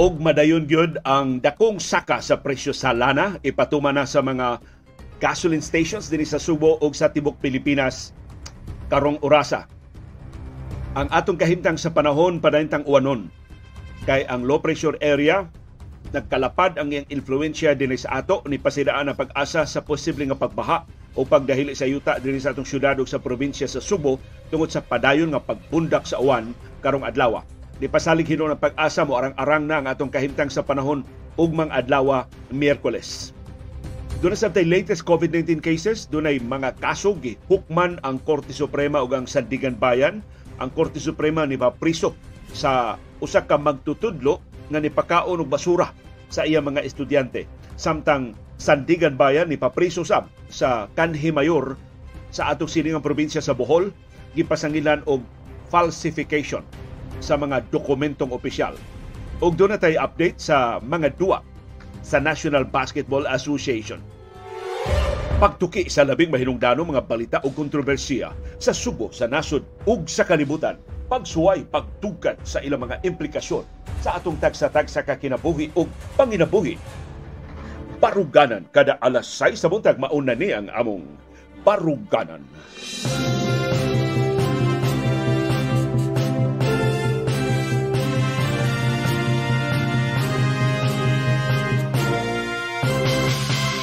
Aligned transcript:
og 0.00 0.24
madayon 0.24 0.64
gyud 0.64 0.96
ang 1.04 1.36
dakong 1.44 1.76
saka 1.76 2.24
sa 2.24 2.40
presyo 2.40 2.72
sa 2.72 2.96
lana 2.96 3.36
ipatuma 3.44 3.92
na 3.92 4.08
sa 4.08 4.24
mga 4.24 4.56
gasoline 5.20 5.60
stations 5.60 6.08
dinhi 6.08 6.24
sa 6.24 6.40
Subo 6.40 6.80
ug 6.80 6.96
sa 6.96 7.12
tibok 7.12 7.36
Pilipinas 7.44 8.16
karong 8.88 9.20
orasa. 9.20 9.68
Ang 10.96 11.12
atong 11.12 11.36
kahimtang 11.36 11.76
sa 11.76 11.92
panahon 11.92 12.40
padayntang 12.40 12.88
uwanon 12.88 13.28
kay 14.08 14.24
ang 14.32 14.48
low 14.48 14.64
pressure 14.64 14.96
area 15.04 15.44
nagkalapad 16.16 16.80
ang 16.80 16.88
iyang 16.88 17.08
influensya 17.12 17.76
dinhi 17.76 18.00
sa 18.00 18.24
ato 18.24 18.40
ni 18.48 18.56
pasidaan 18.56 19.12
ang 19.12 19.16
pag-asa 19.16 19.68
sa 19.68 19.84
posible 19.84 20.24
nga 20.24 20.40
pagbaha 20.40 20.88
o 21.12 21.28
pagdahili 21.28 21.76
sa 21.76 21.84
yuta 21.84 22.16
dinhi 22.16 22.40
sa 22.40 22.56
atong 22.56 22.64
syudad 22.64 22.96
ug 22.96 23.04
sa 23.04 23.20
probinsya 23.20 23.68
sa 23.68 23.84
Subo 23.84 24.16
tungod 24.48 24.72
sa 24.72 24.80
padayon 24.80 25.36
nga 25.36 25.44
pagbundak 25.44 26.08
sa 26.08 26.16
uwan 26.16 26.56
karong 26.80 27.04
adlaw. 27.04 27.44
Di 27.82 27.90
pasalig 27.90 28.30
hino 28.30 28.46
ng 28.46 28.62
pag-asa 28.62 29.02
mo 29.02 29.18
arang-arang 29.18 29.66
na 29.66 29.82
ang 29.82 29.90
atong 29.90 30.06
kahimtang 30.06 30.46
sa 30.46 30.62
panahon 30.62 31.02
ugmang 31.34 31.66
adlaw 31.74 32.30
Miyerkules. 32.54 33.34
Doon 34.22 34.38
sa 34.38 34.54
tay 34.54 34.62
latest 34.62 35.02
COVID-19 35.02 35.58
cases, 35.58 36.06
doon 36.06 36.30
ay 36.30 36.38
mga 36.38 36.78
kaso 36.78 37.18
hukman 37.50 37.98
ang 38.06 38.22
Korte 38.22 38.54
Suprema 38.54 39.02
ug 39.02 39.10
ang 39.10 39.26
Sandigan 39.26 39.74
Bayan. 39.74 40.22
Ang 40.62 40.70
Korte 40.70 41.02
Suprema 41.02 41.42
ni 41.42 41.58
priso 41.58 42.14
sa 42.54 43.02
usa 43.18 43.42
ka 43.50 43.58
magtutudlo 43.58 44.38
nga 44.70 44.78
nipakaon 44.78 45.42
og 45.42 45.50
basura 45.50 45.90
sa 46.30 46.46
iya 46.46 46.62
mga 46.62 46.86
estudyante. 46.86 47.50
Samtang 47.74 48.38
Sandigan 48.62 49.18
Bayan 49.18 49.50
ni 49.50 49.58
papriso 49.58 50.06
sab 50.06 50.30
sa 50.46 50.86
kanhi 50.94 51.34
mayor 51.34 51.74
sa 52.30 52.54
atong 52.54 52.70
siningang 52.70 53.02
probinsya 53.02 53.42
sa 53.42 53.58
Bohol 53.58 53.90
gipasangilan 54.38 55.02
og 55.10 55.26
falsification 55.66 56.62
sa 57.18 57.36
mga 57.36 57.66
dokumentong 57.68 58.32
opisyal. 58.32 58.78
Ug 59.42 59.58
doon 59.58 59.74
tay 59.74 59.98
update 59.98 60.38
sa 60.38 60.78
mga 60.78 61.18
duwa 61.18 61.42
sa 62.02 62.22
National 62.22 62.62
Basketball 62.62 63.26
Association. 63.26 63.98
Pagtuki 65.42 65.90
sa 65.90 66.06
labing 66.06 66.30
mahinungdanong 66.30 66.94
mga 66.94 67.02
balita 67.02 67.38
o 67.42 67.50
kontrobersiya 67.50 68.30
sa 68.62 68.70
Subo, 68.70 69.10
sa 69.10 69.26
nasod 69.26 69.66
ug 69.82 70.06
sa 70.06 70.22
kalibutan. 70.22 70.78
Pagsuway, 71.10 71.66
pagtugkad 71.66 72.38
sa 72.46 72.62
ilang 72.62 72.86
mga 72.86 73.02
implikasyon 73.02 73.66
sa 73.98 74.16
atong 74.16 74.38
tagsa-tagsa 74.38 75.02
kakinabuhi 75.02 75.74
o 75.74 75.90
panginabuhi. 76.14 76.78
Baruganan 77.98 78.70
kada 78.70 78.98
alas 79.02 79.26
6 79.26 79.58
sa 79.58 79.66
buntag 79.66 79.98
mauna 79.98 80.38
ni 80.38 80.54
ang 80.54 80.70
among 80.70 81.02
Baruganan. 81.62 82.42
Baruganan. 82.42 83.61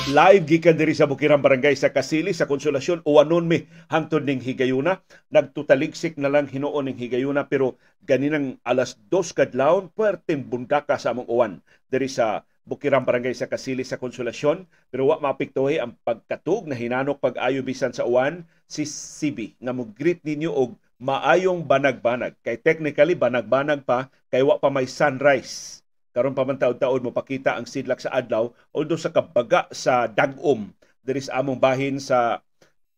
Live 0.09 0.49
gikan 0.49 0.73
diri 0.73 0.97
sa 0.97 1.05
Bukirang 1.05 1.37
Barangay 1.37 1.77
sa 1.77 1.93
Kasili 1.93 2.33
sa 2.33 2.49
Konsolasyon 2.49 3.05
uwanon 3.05 3.45
mi 3.45 3.69
hangtod 3.93 4.25
ning 4.25 4.41
higayuna. 4.41 5.05
Nagtutaligsik 5.29 6.17
na 6.17 6.33
lang 6.33 6.49
hinuon 6.49 6.89
ning 6.89 6.97
higayuna 6.97 7.45
pero 7.45 7.77
ganinang 8.09 8.57
alas 8.65 8.97
dos 9.13 9.37
kadlawon 9.37 9.93
puwerteng 9.93 10.41
bundaka 10.49 10.97
sa 10.97 11.13
among 11.13 11.29
uwan 11.29 11.53
diri 11.93 12.09
sa 12.09 12.41
Bukirang 12.65 13.05
Barangay 13.05 13.37
sa 13.37 13.45
Kasili 13.45 13.85
sa 13.85 14.01
Konsolasyon. 14.01 14.65
Pero 14.89 15.13
wa 15.13 15.21
mapiktuhi 15.21 15.77
ang 15.77 15.93
pagkatug 16.01 16.65
na 16.65 16.73
hinanok 16.73 17.21
pag-ayo 17.21 17.61
bisan 17.61 17.93
sa 17.93 18.09
uwan 18.09 18.49
si 18.65 18.89
CB 18.89 19.61
nga 19.61 19.77
mo 19.77 19.85
greet 19.93 20.25
ninyo 20.25 20.49
og 20.49 20.73
maayong 20.97 21.69
banag-banag. 21.69 22.33
Kay 22.41 22.57
technically 22.57 23.13
banag-banag 23.13 23.85
pa 23.85 24.09
kay 24.33 24.41
wa 24.41 24.57
pa 24.57 24.73
may 24.73 24.89
sunrise 24.89 25.85
karon 26.19 26.35
pa 26.35 26.43
man 26.43 26.59
taon 26.59 26.99
mo 26.99 27.15
pakita 27.15 27.55
ang 27.55 27.63
sidlak 27.63 28.03
sa 28.03 28.11
adlaw 28.11 28.51
although 28.75 28.99
sa 28.99 29.07
kabaga 29.07 29.71
sa 29.71 30.03
dagom 30.03 30.67
diri 30.99 31.23
sa 31.23 31.39
among 31.39 31.55
bahin 31.55 31.95
sa 31.95 32.43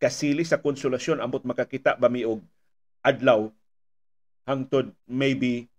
Kasili 0.02 0.42
sa 0.42 0.58
Konsolasyon 0.58 1.22
ambot 1.22 1.46
makakita 1.46 1.94
ba 2.02 2.10
mi 2.10 2.26
og 2.26 2.42
adlaw 3.06 3.54
hangtod 4.50 4.90
maybe 5.06 5.70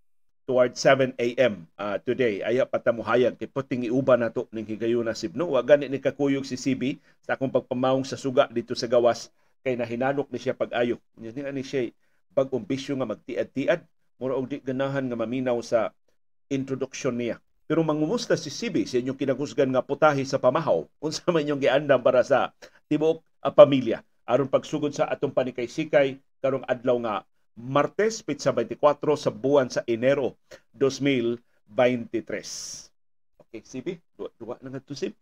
toward 0.47 0.79
7 0.79 1.19
a.m. 1.19 1.67
Uh, 1.75 1.99
today. 2.07 2.39
Aya 2.47 2.63
patamuhayag 2.63 3.35
kay 3.35 3.51
puting 3.51 3.91
iuban 3.91 4.23
nato 4.23 4.47
ning 4.55 4.63
higayon 4.63 5.11
na 5.11 5.19
sibno. 5.19 5.51
Wa 5.51 5.67
gani 5.67 5.91
ni 5.91 5.99
kakuyog 5.99 6.47
si 6.47 6.55
CB 6.55 7.03
sa 7.27 7.35
akong 7.35 7.51
pagpamawong 7.51 8.07
sa 8.07 8.15
suga 8.15 8.47
dito 8.47 8.79
sa 8.79 8.87
gawas 8.87 9.35
kay 9.67 9.75
nahinanok 9.75 10.31
ni 10.31 10.39
siya 10.39 10.55
pag-ayo. 10.55 11.03
Ni 11.19 11.35
ani 11.43 11.67
siya 11.67 11.91
pag 12.31 12.47
umbisyo 12.55 12.95
nga 13.03 13.11
magtiad-tiad 13.11 13.83
mura 14.23 14.39
og 14.39 14.47
di 14.47 14.63
ganahan 14.63 15.11
nga 15.11 15.19
maminaw 15.19 15.59
sa 15.67 15.91
introduction 16.53 17.17
niya. 17.17 17.41
Pero 17.65 17.81
mangumusta 17.81 18.37
si 18.37 18.53
CB 18.53 18.85
sa 18.85 19.01
inyong 19.01 19.17
kinagusgan 19.17 19.73
nga 19.73 19.81
putahi 19.81 20.29
sa 20.29 20.37
pamahaw, 20.37 20.85
unsa 21.05 21.25
man 21.33 21.49
inyong 21.49 21.63
giandam 21.65 22.05
para 22.05 22.21
sa 22.21 22.53
tibuok 22.93 23.25
a 23.41 23.49
pamilya 23.49 24.05
aron 24.27 24.49
pagsugod 24.49 24.95
sa 24.95 25.11
atong 25.11 25.35
panikay-sikay 25.35 26.19
karong 26.43 26.65
adlaw 26.67 26.97
nga 27.03 27.15
Martes, 27.53 28.25
pitsa 28.25 28.49
24 28.49 28.97
sa 29.21 29.29
buwan 29.29 29.69
sa 29.69 29.85
Enero 29.85 30.41
2023. 30.73 32.17
Okay, 33.45 33.61
CB, 33.61 34.01
duwa, 34.41 34.57
na 34.65 34.73
nga 34.73 34.81
to 34.81 34.97
CB. 34.97 35.13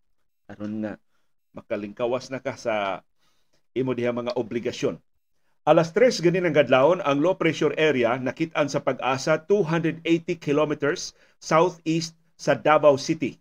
Aron 0.46 0.78
nga 0.78 0.94
makalingkawas 1.50 2.30
na 2.30 2.38
ka 2.38 2.54
sa 2.54 3.02
imo 3.74 3.98
diha 3.98 4.14
mga 4.14 4.38
obligasyon 4.38 4.94
Alas 5.68 5.92
3 5.92 6.24
ganin 6.24 6.48
ang 6.48 6.56
gadlawon 6.56 7.04
ang 7.04 7.20
low 7.20 7.36
pressure 7.36 7.76
area 7.76 8.16
nakitaan 8.16 8.72
sa 8.72 8.80
pag-asa 8.80 9.44
280 9.44 10.40
kilometers 10.40 11.12
southeast 11.36 12.16
sa 12.32 12.56
Davao 12.56 12.96
City. 12.96 13.36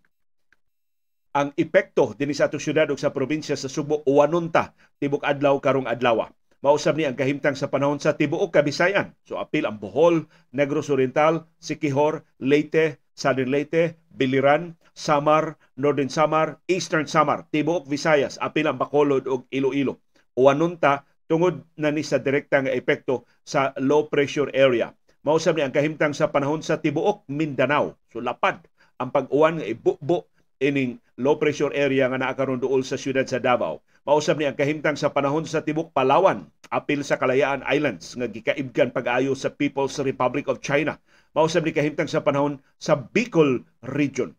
Ang 1.32 1.56
epekto 1.56 2.12
dinhi 2.12 2.36
sa 2.36 2.52
atong 2.52 2.60
syudad 2.60 2.92
ug 2.92 3.00
sa 3.00 3.08
probinsya 3.08 3.56
sa 3.56 3.72
Subo 3.72 4.04
uwanunta 4.04 4.76
tibok 5.00 5.24
adlaw 5.24 5.56
karong 5.64 5.88
adlaw. 5.88 6.28
Mausab 6.60 7.00
ni 7.00 7.08
ang 7.08 7.16
kahimtang 7.16 7.56
sa 7.56 7.72
panahon 7.72 7.96
sa 7.96 8.12
tibuok 8.12 8.52
Kabisayan. 8.52 9.16
So 9.24 9.40
apil 9.40 9.64
ang 9.64 9.80
Bohol, 9.80 10.28
Negros 10.52 10.92
Oriental, 10.92 11.48
Siquijor, 11.56 12.28
Leyte, 12.36 13.00
Southern 13.16 13.48
Leyte, 13.48 13.96
Biliran, 14.12 14.76
Samar, 14.92 15.56
Northern 15.80 16.12
Samar, 16.12 16.60
Eastern 16.68 17.08
Samar, 17.08 17.48
tibuok 17.48 17.88
Visayas, 17.88 18.36
apil 18.44 18.68
ang 18.68 18.76
Bacolod 18.76 19.24
ug 19.24 19.48
Iloilo. 19.48 20.04
Uwanunta 20.36 21.08
tungod 21.30 21.62
na 21.78 21.94
ni 21.94 22.02
sa 22.02 22.18
direkta 22.18 22.58
nga 22.58 22.74
epekto 22.74 23.22
sa 23.46 23.70
low 23.78 24.10
pressure 24.10 24.50
area. 24.50 24.90
Mausab 25.22 25.54
ni 25.54 25.62
ang 25.62 25.70
kahimtang 25.70 26.10
sa 26.10 26.26
panahon 26.26 26.58
sa 26.58 26.82
tibuok 26.82 27.30
Mindanao. 27.30 27.94
So 28.10 28.18
lapad 28.18 28.66
ang 28.98 29.14
pag-uwan 29.14 29.62
nga 29.62 29.70
ibubo 29.70 30.26
ining 30.58 30.98
low 31.22 31.38
pressure 31.38 31.70
area 31.70 32.10
nga 32.10 32.18
naa 32.18 32.34
karon 32.34 32.58
duol 32.58 32.82
sa 32.82 32.98
siyudad 32.98 33.30
sa 33.30 33.38
Davao. 33.38 33.78
Mausab 34.02 34.42
ni 34.42 34.48
ang 34.48 34.58
kahimtang 34.58 34.96
sa 34.96 35.12
panahon 35.12 35.44
sa 35.44 35.60
tibok 35.60 35.92
Palawan, 35.92 36.48
apil 36.72 37.04
sa 37.04 37.20
Kalayaan 37.20 37.62
Islands 37.68 38.16
nga 38.16 38.24
gikaibgan 38.24 38.90
pag-ayo 38.90 39.36
sa 39.36 39.52
People's 39.52 40.00
Republic 40.00 40.48
of 40.48 40.64
China. 40.64 40.96
Mausab 41.36 41.68
ni 41.68 41.76
kahimtang 41.76 42.08
sa 42.08 42.24
panahon 42.24 42.58
sa 42.80 42.96
Bicol 42.96 43.62
region. 43.84 44.34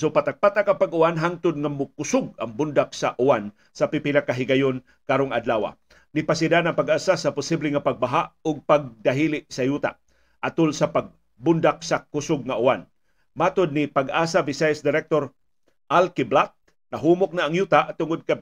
So 0.00 0.08
patak-patak 0.08 0.64
ang 0.64 0.80
pag-uwan 0.80 1.20
hangtod 1.20 1.60
nga 1.60 1.68
mukusog 1.68 2.32
ang 2.40 2.56
bundak 2.56 2.96
sa 2.96 3.12
uwan 3.20 3.52
sa 3.76 3.92
pipila 3.92 4.24
ka 4.24 4.32
higayon 4.32 4.80
karong 5.04 5.28
adlaw. 5.28 5.76
Ni 6.16 6.24
pasida 6.24 6.64
ang 6.64 6.72
pag-asa 6.72 7.20
sa 7.20 7.36
posibleng 7.36 7.76
nga 7.76 7.84
pagbaha 7.84 8.32
ug 8.40 8.64
pagdahili 8.64 9.44
sa 9.52 9.60
yuta 9.60 10.00
atol 10.40 10.72
sa 10.72 10.88
pagbundak 10.88 11.84
sa 11.84 12.08
kusog 12.08 12.48
nga 12.48 12.56
uwan. 12.56 12.88
Matod 13.36 13.76
ni 13.76 13.92
Pag-asa 13.92 14.40
Visayas 14.40 14.80
Director 14.80 15.36
Al 15.92 16.16
Kiblat, 16.16 16.56
nahumok 16.88 17.36
na 17.36 17.44
ang 17.44 17.52
yuta 17.52 17.92
tungod 17.92 18.24
ka 18.24 18.40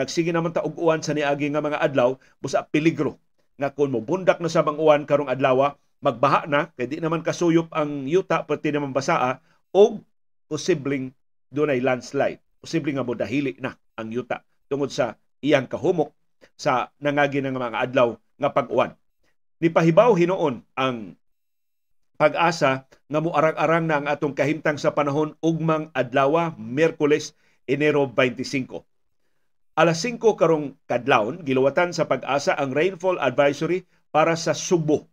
nagsige 0.00 0.32
naman 0.32 0.56
ta 0.56 0.64
og 0.64 0.80
uwan 0.80 1.04
sa 1.04 1.12
niagi 1.12 1.52
nga 1.52 1.60
mga 1.60 1.84
adlaw 1.84 2.16
busa 2.40 2.64
peligro 2.64 3.20
nga 3.60 3.68
kung 3.76 3.92
mo 3.92 4.00
bundak 4.00 4.40
na 4.40 4.48
sa 4.48 4.64
bang 4.64 4.80
uwan 4.80 5.04
karong 5.04 5.28
adlaw 5.28 5.76
magbaha 6.00 6.48
na 6.48 6.72
kay 6.80 6.88
di 6.88 6.96
naman 6.96 7.20
kasuyop 7.20 7.68
ang 7.76 8.08
yuta 8.08 8.48
pati 8.48 8.72
naman 8.72 8.96
basaa 8.96 9.44
og 9.74 10.00
posibleng 10.54 11.10
dunay 11.50 11.82
landslide. 11.82 12.38
Posibleng 12.62 13.02
nga 13.02 13.06
mo 13.06 13.18
dahili 13.18 13.58
na 13.58 13.74
ang 13.98 14.14
yuta 14.14 14.46
tungod 14.70 14.94
sa 14.94 15.18
iyang 15.42 15.66
kahumok 15.66 16.14
sa 16.54 16.94
nangagi 17.02 17.42
ng 17.42 17.58
mga 17.58 17.90
adlaw 17.90 18.14
nga 18.38 18.54
pag-uwan. 18.54 18.94
Nipahibaw 19.58 20.14
hinoon 20.14 20.62
ang 20.78 21.18
pag-asa 22.14 22.86
nga 22.86 23.18
muarang-arang 23.18 23.90
na 23.90 23.96
ang 23.98 24.06
atong 24.06 24.38
kahimtang 24.38 24.78
sa 24.78 24.94
panahon 24.94 25.34
ugmang 25.42 25.90
adlaw 25.90 26.54
Miyerkules 26.54 27.34
Enero 27.66 28.06
25. 28.06 28.86
Alas 29.74 29.98
5 30.06 30.22
karong 30.38 30.78
kadlawon 30.86 31.42
giluwatan 31.42 31.90
sa 31.90 32.06
pag-asa 32.06 32.54
ang 32.54 32.70
rainfall 32.70 33.18
advisory 33.18 33.90
para 34.14 34.38
sa 34.38 34.54
Subo. 34.54 35.10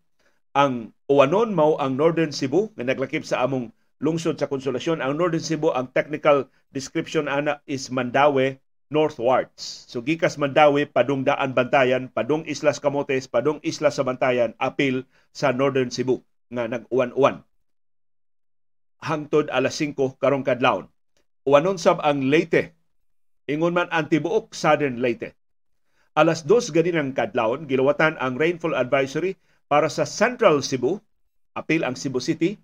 Ang 0.53 0.93
uwanon 1.09 1.57
mao 1.57 1.81
ang 1.81 1.97
Northern 1.97 2.29
Cebu 2.29 2.69
nga 2.77 2.85
naglakip 2.85 3.25
sa 3.25 3.41
among 3.41 3.73
lungsod 4.01 4.35
sa 4.41 4.49
Konsolasyon. 4.49 4.99
Ang 4.99 5.15
Northern 5.15 5.45
Cebu, 5.45 5.69
ang 5.71 5.93
technical 5.93 6.49
description 6.73 7.29
ana 7.29 7.61
is 7.69 7.93
Mandawi 7.93 8.57
northwards. 8.91 9.87
So 9.87 10.03
gikas 10.03 10.35
Mandawi, 10.35 10.83
padung 10.83 11.23
Daan 11.23 11.55
Bantayan, 11.55 12.11
padung 12.11 12.43
Islas 12.43 12.83
Camotes, 12.83 13.31
padung 13.31 13.63
Islas 13.63 13.95
sa 13.95 14.03
Bantayan, 14.03 14.51
apil 14.59 15.07
sa 15.31 15.55
Northern 15.55 15.87
Cebu 15.87 16.19
nga 16.51 16.67
nag-uwan-uwan. 16.67 17.47
hangtod 19.01 19.49
alas 19.49 19.81
5 19.81 20.21
karong 20.21 20.45
kadlawon. 20.45 20.85
Uwanon 21.43 21.81
sab 21.81 21.97
ang 22.05 22.29
Leyte. 22.29 22.77
Ingon 23.49 23.73
man 23.73 23.89
ang 23.89 24.07
tibuok 24.07 24.53
Southern 24.53 25.01
Leyte. 25.01 25.33
Alas 26.13 26.45
2 26.45 26.69
gani 26.69 26.93
ng 26.93 27.17
kadlawon 27.17 27.65
gilawatan 27.65 28.15
ang 28.21 28.37
rainfall 28.37 28.77
advisory 28.77 29.41
para 29.65 29.89
sa 29.89 30.05
Central 30.05 30.61
Cebu, 30.61 31.01
apil 31.57 31.81
ang 31.81 31.97
Cebu 31.97 32.21
City, 32.21 32.61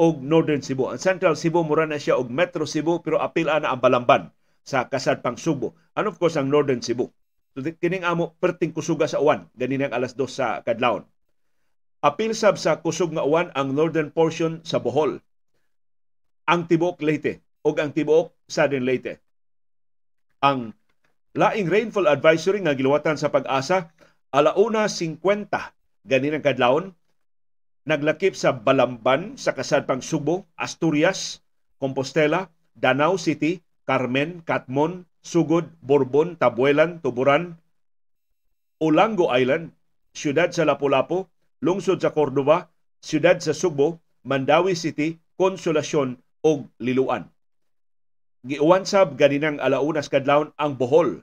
og 0.00 0.24
Northern 0.24 0.64
Cebu. 0.64 0.88
Ang 0.88 1.00
Central 1.00 1.36
Cebu 1.36 1.64
mura 1.66 1.84
na 1.84 2.00
siya 2.00 2.16
og 2.16 2.32
Metro 2.32 2.64
Cebu 2.64 3.04
pero 3.04 3.20
apil 3.20 3.52
ana 3.52 3.72
ang 3.72 3.80
Balamban 3.82 4.32
sa 4.62 4.86
Kasadpang 4.88 5.36
Subo. 5.36 5.74
And 5.98 6.08
of 6.08 6.16
course 6.16 6.38
ang 6.38 6.48
Northern 6.48 6.80
Cebu. 6.80 7.10
So 7.52 7.60
kining 7.60 8.08
amo 8.08 8.32
perting 8.40 8.72
kusuga 8.72 9.04
sa 9.04 9.20
uwan 9.20 9.52
ganinang 9.52 9.92
alas 9.92 10.16
2 10.16 10.24
sa 10.30 10.64
kadlawon. 10.64 11.04
Apil 12.02 12.34
sab 12.34 12.58
sa 12.58 12.80
kusog 12.82 13.14
nga 13.14 13.22
uwan 13.22 13.54
ang 13.54 13.78
northern 13.78 14.10
portion 14.10 14.64
sa 14.66 14.82
Bohol. 14.82 15.22
Ang 16.50 16.66
tibuok 16.66 16.98
Leyte 16.98 17.44
ug 17.62 17.78
ang 17.78 17.94
tibuok 17.94 18.34
Southern 18.50 18.82
Leyte. 18.82 19.22
Ang 20.42 20.74
laing 21.38 21.70
rainfall 21.70 22.10
advisory 22.10 22.58
nga 22.64 22.74
giluwatan 22.74 23.14
sa 23.14 23.30
pag-asa 23.30 23.94
alauna 24.34 24.90
50 24.90 25.22
ganinang 26.08 26.42
kadlawon 26.42 26.96
naglakip 27.82 28.38
sa 28.38 28.54
Balamban 28.54 29.34
sa 29.34 29.54
kasadpang 29.56 30.02
Subo, 30.04 30.46
Asturias, 30.54 31.42
Compostela, 31.82 32.54
Danau 32.78 33.18
City, 33.18 33.62
Carmen, 33.82 34.46
Katmon, 34.46 35.10
Sugod, 35.22 35.70
Borbon, 35.82 36.38
Tabuelan, 36.38 37.02
Tuburan, 37.02 37.58
Ulango 38.82 39.30
Island, 39.30 39.74
siyudad 40.10 40.50
sa 40.50 40.66
Lapu-Lapu, 40.66 41.26
lungsod 41.62 42.02
sa 42.02 42.10
Cordova, 42.10 42.70
siyudad 42.98 43.38
sa 43.38 43.54
Subo, 43.54 44.02
Mandawi 44.26 44.74
City, 44.74 45.18
Consolacion 45.38 46.18
ug 46.42 46.70
Liluan. 46.82 47.30
Giuwan 48.42 48.82
sab 48.82 49.14
ganinang 49.14 49.62
alaunas 49.62 50.10
kadlawon 50.10 50.50
ang 50.58 50.74
Bohol 50.74 51.22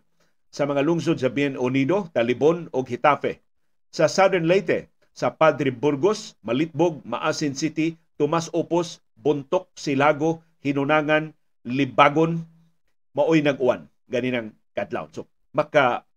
sa 0.51 0.63
mga 0.63 0.87
lungsod 0.87 1.19
sa 1.19 1.27
Bien 1.27 1.59
Unido, 1.59 2.07
Talibon 2.15 2.71
ug 2.71 2.87
Hitafe. 2.87 3.43
Sa 3.91 4.07
Southern 4.07 4.47
Leyte, 4.47 4.87
sa 5.19 5.35
Padre 5.35 5.75
Burgos, 5.75 6.39
Malitbog, 6.47 7.03
Maasin 7.03 7.51
City, 7.51 7.99
Tomas 8.15 8.47
Opos, 8.55 9.03
Buntok, 9.19 9.67
Silago, 9.75 10.39
Hinunangan, 10.63 11.35
Libagon, 11.67 12.47
maoy 13.11 13.43
nag-uwan 13.43 13.91
ganinang 14.07 14.55
kadlawon. 14.71 15.11
So 15.11 15.27
maka 15.51 16.07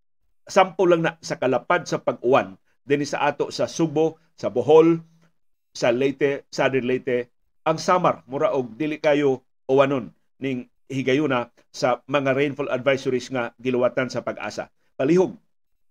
sample 0.46 0.94
lang 0.94 1.02
na 1.02 1.18
sa 1.18 1.34
kalapad 1.34 1.90
sa 1.90 1.98
pag-uwan 1.98 2.54
dinhi 2.86 3.02
sa 3.02 3.26
ato 3.26 3.50
sa 3.50 3.66
Subo, 3.66 4.22
sa 4.38 4.54
Bohol, 4.54 5.02
sa 5.74 5.90
Leyte, 5.90 6.46
Southern 6.54 6.86
Leyte, 6.86 7.30
ang 7.66 7.78
Samar 7.82 8.22
mura 8.30 8.54
og 8.54 8.78
dili 8.78 9.02
kayo 9.02 9.42
uwanon 9.66 10.14
ning 10.42 10.70
higayuna 10.90 11.50
sa 11.74 12.02
mga 12.06 12.38
rainfall 12.38 12.70
advisories 12.70 13.30
nga 13.34 13.50
giluwatan 13.58 14.10
sa 14.10 14.22
pag-asa. 14.22 14.70
Palihog 14.98 15.38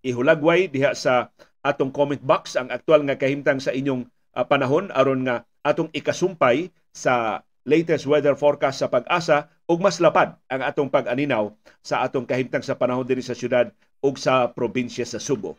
ihulagway 0.04 0.68
diha 0.70 0.96
sa 0.96 1.32
atong 1.62 1.94
comment 1.94 2.22
box 2.22 2.58
ang 2.58 2.70
aktual 2.74 3.06
nga 3.06 3.18
kahimtang 3.18 3.62
sa 3.62 3.74
inyong 3.74 4.06
uh, 4.38 4.46
panahon 4.46 4.90
aron 4.94 5.26
nga 5.26 5.46
atong 5.62 5.90
ikasumpay 5.94 6.74
sa 6.92 7.46
latest 7.66 8.10
weather 8.10 8.34
forecast 8.34 8.82
sa 8.82 8.90
pag-asa 8.90 9.50
ug 9.70 9.78
mas 9.78 10.02
lapad 10.02 10.34
ang 10.50 10.62
atong 10.66 10.90
pag-aninaw 10.90 11.54
sa 11.86 12.02
atong 12.02 12.26
kahimtang 12.26 12.66
sa 12.66 12.74
panahon 12.74 13.06
diri 13.06 13.22
sa 13.22 13.38
syudad 13.38 13.70
ug 14.02 14.18
sa 14.18 14.50
probinsya 14.50 15.06
sa 15.06 15.22
Subo. 15.22 15.54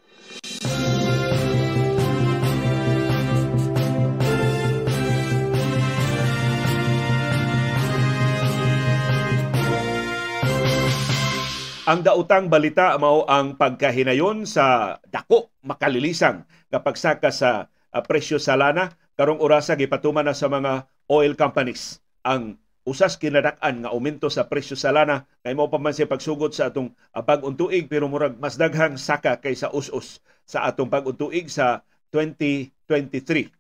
Ang 11.83 12.07
dautang 12.07 12.47
balita 12.47 12.95
mao 12.95 13.27
ang 13.27 13.59
pagkahinayon 13.59 14.47
sa 14.47 14.95
dako 15.03 15.51
makalilisang 15.67 16.47
nga 16.71 16.79
pagsaka 16.79 17.35
sa 17.35 17.67
uh, 17.67 17.99
presyo 18.07 18.39
sa 18.39 18.55
lana 18.55 18.95
karong 19.19 19.43
orasa 19.43 19.75
gipatuman 19.75 20.23
na 20.23 20.31
sa 20.31 20.47
mga 20.47 20.87
oil 21.11 21.35
companies 21.35 21.99
ang 22.23 22.55
usas 22.87 23.19
kinadak-an 23.19 23.83
nga 23.83 23.91
aumento 23.91 24.31
sa 24.31 24.47
presyo 24.47 24.79
sa 24.79 24.95
lana 24.95 25.27
kay 25.43 25.59
mao 25.59 25.67
pa 25.67 25.83
man 25.83 25.91
siya 25.91 26.07
pagsugod 26.07 26.55
sa 26.55 26.71
atong 26.71 26.95
uh, 26.95 27.23
pag 27.27 27.43
tuig 27.43 27.91
pero 27.91 28.07
murag 28.07 28.39
mas 28.39 28.55
daghang 28.55 28.95
saka 28.95 29.43
kaysa 29.43 29.75
us-us 29.75 30.23
sa 30.47 30.71
atong 30.71 30.87
pag 30.87 31.03
tuig 31.19 31.51
sa 31.51 31.83
2023. 32.15 33.51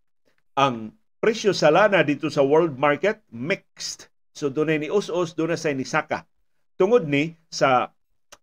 Ang 0.63 0.95
presyo 1.19 1.51
sa 1.51 1.75
lana 1.75 2.07
dito 2.07 2.31
sa 2.31 2.47
world 2.47 2.79
market 2.79 3.19
mixed. 3.35 4.15
So 4.31 4.47
dunay 4.47 4.79
ni 4.79 4.95
us-us, 4.95 5.35
dunay 5.35 5.59
sa 5.59 5.75
ni 5.75 5.83
saka. 5.83 6.23
Tungod 6.79 7.11
ni 7.11 7.35
sa 7.51 7.91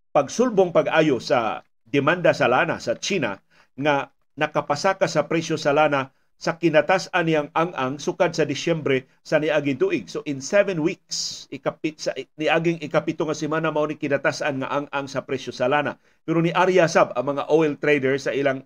pagsulbong 0.10 0.74
pag-ayo 0.74 1.22
sa 1.22 1.62
demanda 1.86 2.34
sa 2.34 2.50
lana 2.50 2.78
sa 2.82 2.98
China 2.98 3.38
nga 3.78 4.10
nakapasaka 4.38 5.06
sa 5.10 5.26
presyo 5.26 5.58
sa 5.60 5.74
lana 5.76 6.14
sa 6.40 6.56
kinatas-an 6.56 7.28
niyang 7.28 7.50
ang-ang 7.52 8.00
sukad 8.00 8.32
sa 8.32 8.48
Disyembre 8.48 9.12
sa 9.28 9.44
niaging 9.44 9.76
tuig. 9.76 10.08
So 10.08 10.24
in 10.24 10.40
seven 10.40 10.80
weeks, 10.80 11.46
ikapit 11.52 12.00
sa 12.00 12.16
niaging 12.40 12.80
ikapito 12.80 13.28
nga 13.28 13.36
semana 13.36 13.76
mao 13.76 13.84
ni 13.84 14.00
kinatasan 14.00 14.64
nga 14.64 14.72
ang-ang 14.72 15.12
sa 15.12 15.28
presyo 15.28 15.52
sa 15.52 15.68
lana. 15.68 16.00
Pero 16.24 16.40
ni 16.40 16.56
Arya 16.56 16.88
sab 16.88 17.12
ang 17.20 17.36
mga 17.36 17.52
oil 17.52 17.76
traders 17.76 18.24
sa 18.24 18.32
ilang 18.32 18.64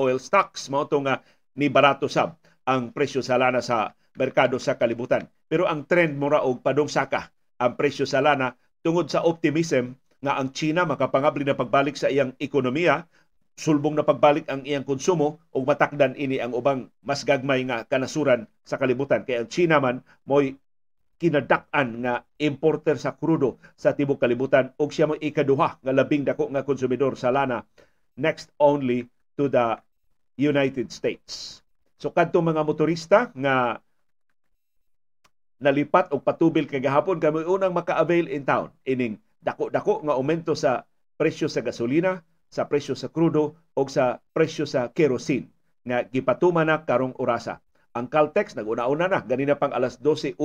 oil 0.00 0.16
stocks 0.16 0.72
mao 0.72 0.88
to 0.88 1.04
nga 1.04 1.20
ni 1.52 1.68
barato 1.68 2.08
sab 2.08 2.40
ang 2.64 2.96
presyo 2.96 3.20
sa 3.20 3.36
lana 3.36 3.60
sa 3.60 3.92
merkado 4.16 4.56
sa 4.56 4.80
kalibutan. 4.80 5.28
Pero 5.52 5.68
ang 5.68 5.84
trend 5.84 6.16
mura 6.16 6.40
og 6.40 6.64
padong 6.64 6.88
saka 6.88 7.28
ang 7.60 7.76
presyo 7.76 8.08
sa 8.08 8.24
lana 8.24 8.56
tungod 8.80 9.12
sa 9.12 9.20
optimism 9.20 10.00
nga 10.22 10.38
ang 10.38 10.54
China 10.54 10.86
makapangabli 10.86 11.42
na 11.42 11.58
pagbalik 11.58 11.98
sa 11.98 12.06
iyang 12.06 12.32
ekonomiya, 12.38 13.04
sulbong 13.58 13.98
na 13.98 14.06
pagbalik 14.06 14.46
ang 14.48 14.62
iyang 14.62 14.86
konsumo 14.86 15.42
ug 15.52 15.66
matakdan 15.66 16.14
ini 16.16 16.38
ang 16.38 16.54
ubang 16.54 16.88
mas 17.04 17.26
gagmay 17.26 17.66
nga 17.66 17.84
kanasuran 17.84 18.46
sa 18.62 18.78
kalibutan. 18.78 19.26
Kaya 19.26 19.44
ang 19.44 19.50
China 19.50 19.82
man 19.82 20.00
mo'y 20.24 20.56
kinadak-an 21.18 22.02
nga 22.02 22.14
importer 22.42 22.98
sa 22.98 23.14
krudo 23.14 23.58
sa 23.78 23.94
tibok 23.94 24.18
kalibutan 24.22 24.74
ug 24.78 24.90
siya 24.90 25.10
mo 25.10 25.14
ikaduha 25.18 25.82
nga 25.82 25.92
labing 25.94 26.26
dako 26.26 26.50
nga 26.50 26.66
konsumidor 26.66 27.14
sa 27.14 27.30
lana 27.30 27.62
next 28.18 28.50
only 28.58 29.06
to 29.38 29.46
the 29.46 29.78
United 30.38 30.90
States. 30.90 31.62
So 31.98 32.10
kadto 32.10 32.42
mga 32.42 32.66
motorista 32.66 33.30
nga 33.34 33.78
nalipat 35.62 36.10
og 36.10 36.26
patubil 36.26 36.66
kagahapon 36.66 37.22
kami 37.22 37.46
unang 37.46 37.70
maka-avail 37.70 38.26
in 38.26 38.42
town 38.42 38.74
ining 38.82 39.14
dako-dako 39.42 40.06
nga 40.06 40.14
aumento 40.14 40.54
sa 40.54 40.86
presyo 41.18 41.50
sa 41.50 41.60
gasolina, 41.60 42.22
sa 42.46 42.70
presyo 42.70 42.94
sa 42.94 43.10
krudo 43.10 43.58
o 43.74 43.80
sa 43.90 44.22
presyo 44.32 44.64
sa 44.64 44.88
kerosene 44.94 45.50
nga 45.82 46.06
gipatuman 46.06 46.70
na 46.70 46.86
karong 46.86 47.18
orasa. 47.18 47.58
Ang 47.92 48.08
Caltex 48.08 48.56
naguna-una 48.56 49.04
na 49.10 49.20
ganina 49.20 49.58
pang 49.58 49.74
alas 49.74 50.00
12:01 50.00 50.38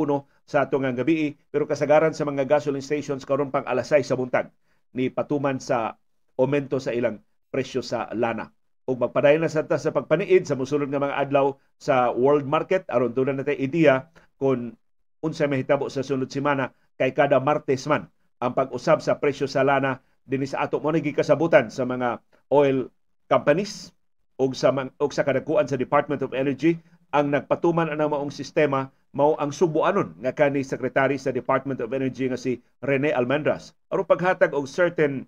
sa 0.43 0.67
atong 0.67 0.91
gabi 0.97 1.37
pero 1.47 1.63
kasagaran 1.63 2.11
sa 2.11 2.27
mga 2.27 2.43
gasoline 2.43 2.83
stations 2.83 3.23
karon 3.23 3.53
pang 3.53 3.63
alas 3.63 3.87
6 3.93 4.03
sa 4.03 4.19
buntag 4.19 4.51
ni 4.91 5.07
patuman 5.07 5.61
sa 5.61 5.95
aumento 6.35 6.81
sa 6.81 6.91
ilang 6.91 7.23
presyo 7.53 7.79
sa 7.79 8.11
lana. 8.11 8.51
Ug 8.87 8.99
magpadayon 8.99 9.43
na 9.43 9.51
sa 9.51 9.63
sa 9.63 9.95
pagpaniid 9.95 10.47
sa 10.47 10.59
mosulod 10.59 10.91
nga 10.91 10.99
mga 10.99 11.19
adlaw 11.27 11.55
sa 11.79 12.11
world 12.11 12.47
market 12.47 12.83
aron 12.91 13.15
tunan 13.15 13.39
natin 13.39 13.59
ideya 13.59 14.11
kung 14.39 14.75
unsa 15.23 15.47
mahitabo 15.47 15.87
sa 15.87 16.03
sunod 16.03 16.27
semana 16.27 16.71
kay 16.99 17.15
kada 17.15 17.39
Martes 17.39 17.87
man 17.87 18.11
ang 18.37 18.53
pag-usab 18.53 19.01
sa 19.01 19.17
presyo 19.17 19.49
sa 19.49 19.65
lana 19.65 20.01
dinhi 20.27 20.45
sa 20.45 20.67
ato. 20.67 20.77
Mo 20.77 20.93
kasabutan 20.93 21.71
sa 21.73 21.87
mga 21.87 22.21
oil 22.53 22.91
companies 23.31 23.91
ug 24.37 24.53
sa 24.53 24.69
og 24.73 25.11
sa 25.11 25.25
kadakuan 25.25 25.65
sa 25.65 25.79
Department 25.79 26.21
of 26.21 26.35
Energy. 26.37 26.77
Ang 27.15 27.33
nagpatuman 27.33 27.89
ana 27.89 28.05
maong 28.05 28.29
sistema 28.29 28.91
mao 29.15 29.33
ang 29.39 29.49
subuanon 29.49 30.19
nga 30.21 30.35
kani 30.35 30.61
secretary 30.61 31.17
sa 31.17 31.33
Department 31.33 31.81
of 31.81 31.89
Energy 31.95 32.29
nga 32.29 32.37
si 32.37 32.59
Rene 32.83 33.09
Almendras. 33.15 33.73
Aron 33.89 34.05
paghatag 34.05 34.53
og 34.53 34.69
certain 34.69 35.25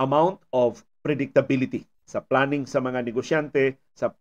amount 0.00 0.40
of 0.54 0.80
predictability 1.04 1.84
sa 2.06 2.22
planning 2.24 2.64
sa 2.64 2.80
mga 2.80 3.04
negosyante 3.04 3.76
sa 3.92 4.14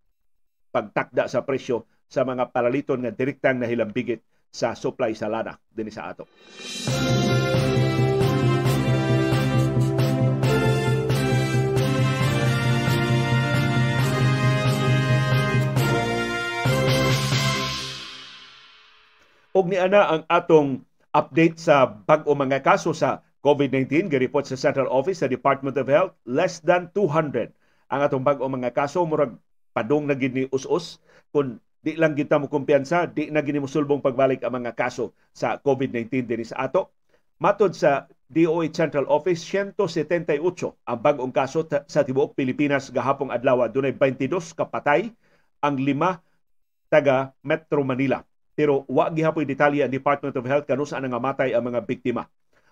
pagtakda 0.73 1.29
sa 1.31 1.45
presyo 1.45 1.87
sa 2.11 2.27
mga 2.27 2.51
palaliton 2.51 3.05
nga 3.05 3.13
direktang 3.15 3.61
nahilambigit 3.61 4.19
sa 4.51 4.75
supply 4.75 5.15
sa 5.15 5.31
lana 5.31 5.55
dinhi 5.71 5.93
sa 5.93 6.11
ato. 6.11 6.27
Og 19.51 19.67
ni 19.67 19.75
ana 19.75 20.07
ang 20.07 20.23
atong 20.31 20.87
update 21.11 21.59
sa 21.59 21.83
bag-o 21.83 22.31
mga 22.31 22.63
kaso 22.63 22.95
sa 22.95 23.19
COVID-19 23.43 24.07
gireport 24.07 24.47
sa 24.47 24.55
Central 24.55 24.87
Office 24.87 25.19
sa 25.19 25.27
Department 25.27 25.75
of 25.75 25.91
Health 25.91 26.15
less 26.23 26.63
than 26.63 26.87
200 26.95 27.51
ang 27.91 27.99
atong 27.99 28.23
bag-o 28.23 28.47
mga 28.47 28.71
kaso 28.71 29.03
murag 29.03 29.35
padong 29.75 30.07
na 30.07 30.15
gid 30.15 30.31
ni 30.31 30.47
us-us 30.55 31.03
kun 31.35 31.59
di 31.81 31.97
lang 31.97 32.13
kita 32.13 32.37
mo 32.37 32.45
kumpiyansa, 32.45 33.09
di 33.09 33.33
na 33.33 33.41
gini 33.41 33.57
musulbong 33.57 34.05
pagbalik 34.05 34.45
ang 34.45 34.61
mga 34.61 34.77
kaso 34.77 35.17
sa 35.33 35.57
COVID-19 35.57 36.29
dinhi 36.29 36.45
sa 36.45 36.69
ato. 36.69 36.93
Matod 37.41 37.73
sa 37.73 38.05
DOH 38.29 38.69
Central 38.69 39.09
Office, 39.09 39.41
178 39.41 40.37
ang 40.85 40.99
bagong 41.01 41.33
kaso 41.33 41.65
sa 41.65 42.05
tibuok 42.05 42.37
Pilipinas 42.37 42.93
gahapong 42.93 43.33
adlaw. 43.33 43.65
Dunay 43.65 43.97
22 43.97 44.53
kapatay, 44.53 45.09
ang 45.65 45.75
lima 45.81 46.21
taga 46.93 47.33
Metro 47.41 47.81
Manila. 47.81 48.21
Pero 48.55 48.83
wa 48.91 49.07
gihapon 49.07 49.47
detalye 49.47 49.83
ang 49.83 49.91
Department 49.91 50.35
of 50.35 50.47
Health 50.47 50.67
kanusa 50.67 50.99
nga 50.99 51.21
matay 51.21 51.55
ang 51.55 51.63
mga 51.63 51.87
biktima. 51.87 52.27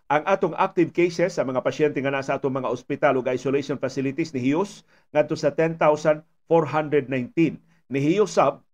Ang 0.10 0.26
atong 0.26 0.58
active 0.58 0.90
cases 0.90 1.38
sa 1.38 1.46
mga 1.46 1.62
pasyente 1.62 2.02
nga 2.02 2.10
nasa 2.10 2.34
atong 2.36 2.50
mga 2.50 2.74
ospital 2.74 3.22
ug 3.22 3.30
isolation 3.30 3.78
facilities 3.78 4.34
ni 4.34 4.42
Hiyos 4.42 4.82
ngadto 5.14 5.38
sa 5.38 5.54
10,419. 5.54 7.62
Ni 7.94 8.00
Hiyos 8.02 8.34
sab 8.34 8.66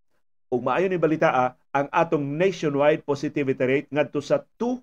ug 0.48 0.60
maayo 0.64 0.88
ni 0.88 0.96
balita 0.96 1.28
ah, 1.28 1.52
ang 1.76 1.92
atong 1.92 2.24
nationwide 2.24 3.04
positivity 3.04 3.64
rate 3.68 3.88
ngadto 3.92 4.24
sa 4.24 4.40
2%. 4.56 4.80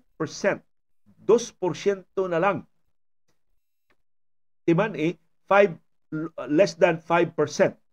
2% 1.26 2.30
na 2.30 2.38
lang. 2.38 2.62
Timan 4.64 4.94
eh, 4.94 5.18
5, 5.50 6.54
less 6.54 6.78
than 6.78 7.02
5% 7.02 7.34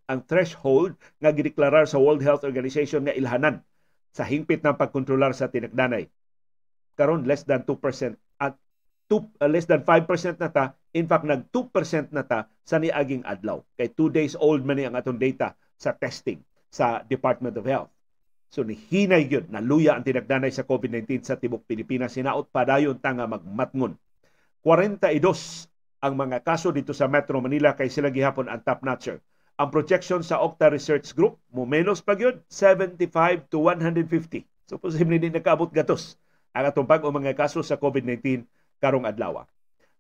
ang 0.05 0.19
threshold 0.27 0.93
nga 1.17 1.33
gideklarar 1.33 1.89
sa 1.89 1.97
World 1.97 2.21
Health 2.21 2.45
Organization 2.45 3.07
nga 3.07 3.15
ilhanan 3.15 3.63
sa 4.11 4.27
hingpit 4.27 4.59
ng 4.61 4.75
pagkontrolar 4.75 5.31
sa 5.31 5.47
tinagdanay. 5.47 6.07
Karon 6.99 7.23
less 7.23 7.47
than 7.47 7.63
2% 7.63 8.15
at 8.43 8.53
two, 9.07 9.23
uh, 9.39 9.47
less 9.47 9.65
than 9.67 9.83
5% 9.87 10.39
na 10.39 10.51
ta, 10.51 10.75
in 10.91 11.07
fact 11.07 11.23
nag 11.23 11.47
2% 11.49 12.11
na 12.11 12.23
ta 12.27 12.51
sa 12.67 12.77
niaging 12.77 13.23
adlaw. 13.23 13.63
Kay 13.79 13.95
2 13.95 14.11
days 14.11 14.33
old 14.35 14.67
man 14.67 14.77
ni 14.79 14.85
ang 14.85 14.95
atong 14.99 15.19
data 15.19 15.55
sa 15.79 15.95
testing 15.95 16.43
sa 16.67 17.03
Department 17.07 17.55
of 17.55 17.67
Health. 17.67 17.91
So 18.51 18.67
ni 18.67 18.75
hinay 18.75 19.31
gyud 19.31 19.47
naluya 19.47 19.95
ang 19.95 20.03
tinagdanay 20.03 20.51
sa 20.51 20.67
COVID-19 20.67 21.23
sa 21.23 21.39
tibok 21.39 21.63
Pilipinas 21.63 22.19
sinaot 22.19 22.51
padayon 22.51 22.99
ta 22.99 23.15
nga 23.15 23.23
magmatngon. 23.23 23.95
42 24.59 25.71
ang 26.03 26.13
mga 26.19 26.43
kaso 26.43 26.75
dito 26.75 26.91
sa 26.91 27.07
Metro 27.07 27.39
Manila 27.39 27.71
kay 27.77 27.87
sila 27.87 28.11
gihapon 28.11 28.51
ang 28.51 28.59
top 28.59 28.83
notcher. 28.83 29.23
Ang 29.61 29.69
projection 29.69 30.25
sa 30.25 30.41
Octa 30.41 30.73
Research 30.73 31.13
Group 31.13 31.37
mo 31.53 31.69
menos 31.69 32.01
pa 32.01 32.17
gyud 32.17 32.41
75 32.49 33.45
to 33.45 33.61
150. 33.69 34.41
So 34.65 34.81
posible 34.81 35.21
din 35.21 35.37
nakaabot 35.37 35.69
gatos 35.69 36.17
ang 36.49 36.65
atong 36.65 36.89
pag 36.89 37.05
mga 37.05 37.37
kaso 37.37 37.61
sa 37.61 37.77
COVID-19 37.77 38.49
karong 38.81 39.05
adlaw. 39.05 39.45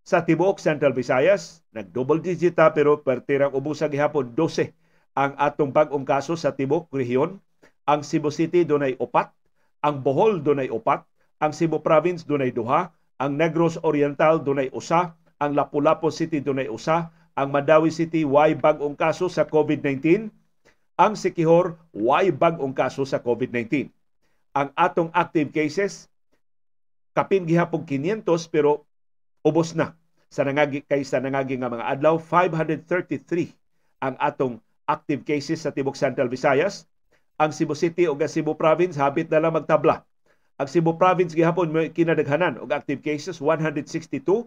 Sa 0.01 0.25
tibuok 0.25 0.57
Central 0.57 0.97
Visayas, 0.97 1.61
nag-double 1.77 2.25
digit 2.25 2.57
ta 2.57 2.73
pero 2.73 3.05
pertirang 3.05 3.53
ubusa 3.53 3.85
gihapon 3.85 4.33
12 4.33 4.73
ang 5.13 5.37
atong 5.37 5.69
bag-ong 5.69 6.09
kaso 6.09 6.33
sa 6.33 6.57
tibok 6.57 6.89
rehiyon. 6.89 7.37
Ang 7.85 8.01
Cebu 8.01 8.33
City 8.33 8.65
dunay 8.65 8.97
upat, 8.97 9.29
ang 9.85 10.01
Bohol 10.01 10.41
dunay 10.41 10.73
upat, 10.73 11.05
ang 11.37 11.53
Cebu 11.53 11.85
Province 11.85 12.25
dunay 12.25 12.49
duha, 12.49 12.89
ang 13.21 13.37
Negros 13.37 13.77
Oriental 13.85 14.41
dunay 14.41 14.73
usa, 14.73 15.13
ang 15.37 15.53
Lapu-Lapu 15.53 16.09
City 16.09 16.41
dunay 16.41 16.65
usa, 16.65 17.13
ang 17.35 17.49
Mandawi 17.49 17.89
City 17.93 18.27
way 18.27 18.55
bag-ong 18.55 18.95
kaso 18.95 19.31
sa 19.31 19.47
COVID-19, 19.47 20.27
ang 20.99 21.13
Sikihor 21.15 21.79
way 21.95 22.29
bag-ong 22.29 22.75
kaso 22.75 23.07
sa 23.07 23.23
COVID-19. 23.23 23.87
Ang 24.51 24.69
atong 24.75 25.09
active 25.15 25.49
cases 25.55 26.11
kapin 27.15 27.43
gihapon 27.43 27.83
500 27.83 28.23
pero 28.51 28.87
ubos 29.43 29.75
na 29.75 29.95
sa 30.31 30.47
nangagi 30.47 30.83
kay 30.87 31.03
sa 31.03 31.19
nangagi 31.19 31.59
nga 31.59 31.67
mga 31.67 31.87
adlaw 31.97 32.15
533 32.15 33.51
ang 33.99 34.15
atong 34.15 34.63
active 34.87 35.23
cases 35.27 35.63
sa 35.63 35.71
Tibok 35.71 35.95
Central 35.95 36.31
Visayas. 36.31 36.87
Ang 37.41 37.51
Cebu 37.51 37.73
City 37.73 38.05
ug 38.05 38.21
Cebu 38.21 38.53
Province 38.53 38.95
habit 38.99 39.27
na 39.31 39.41
lang 39.41 39.55
magtabla. 39.55 40.05
Ang 40.61 40.67
Cebu 40.69 40.93
Province 40.93 41.33
gihapon 41.33 41.73
may 41.73 41.89
kinadaghanan 41.89 42.61
og 42.61 42.69
active 42.69 43.01
cases 43.01 43.41
162, 43.41 44.45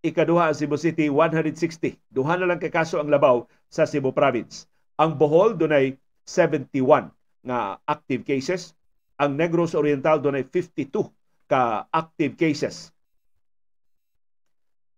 ikaduha 0.00 0.48
ang 0.50 0.56
Cebu 0.56 0.80
City 0.80 1.12
160. 1.12 1.96
Duha 2.08 2.34
na 2.40 2.48
lang 2.48 2.60
kay 2.60 2.72
kaso 2.72 2.96
ang 2.96 3.12
labaw 3.12 3.44
sa 3.68 3.84
Cebu 3.84 4.16
Province. 4.16 4.64
Ang 4.96 5.16
Bohol 5.20 5.56
dunay 5.56 5.96
71 6.24 7.12
nga 7.44 7.80
active 7.84 8.24
cases. 8.24 8.72
Ang 9.20 9.36
Negros 9.36 9.76
Oriental 9.76 10.20
dunay 10.20 10.48
52 10.48 11.12
ka 11.48 11.84
active 11.92 12.36
cases. 12.40 12.92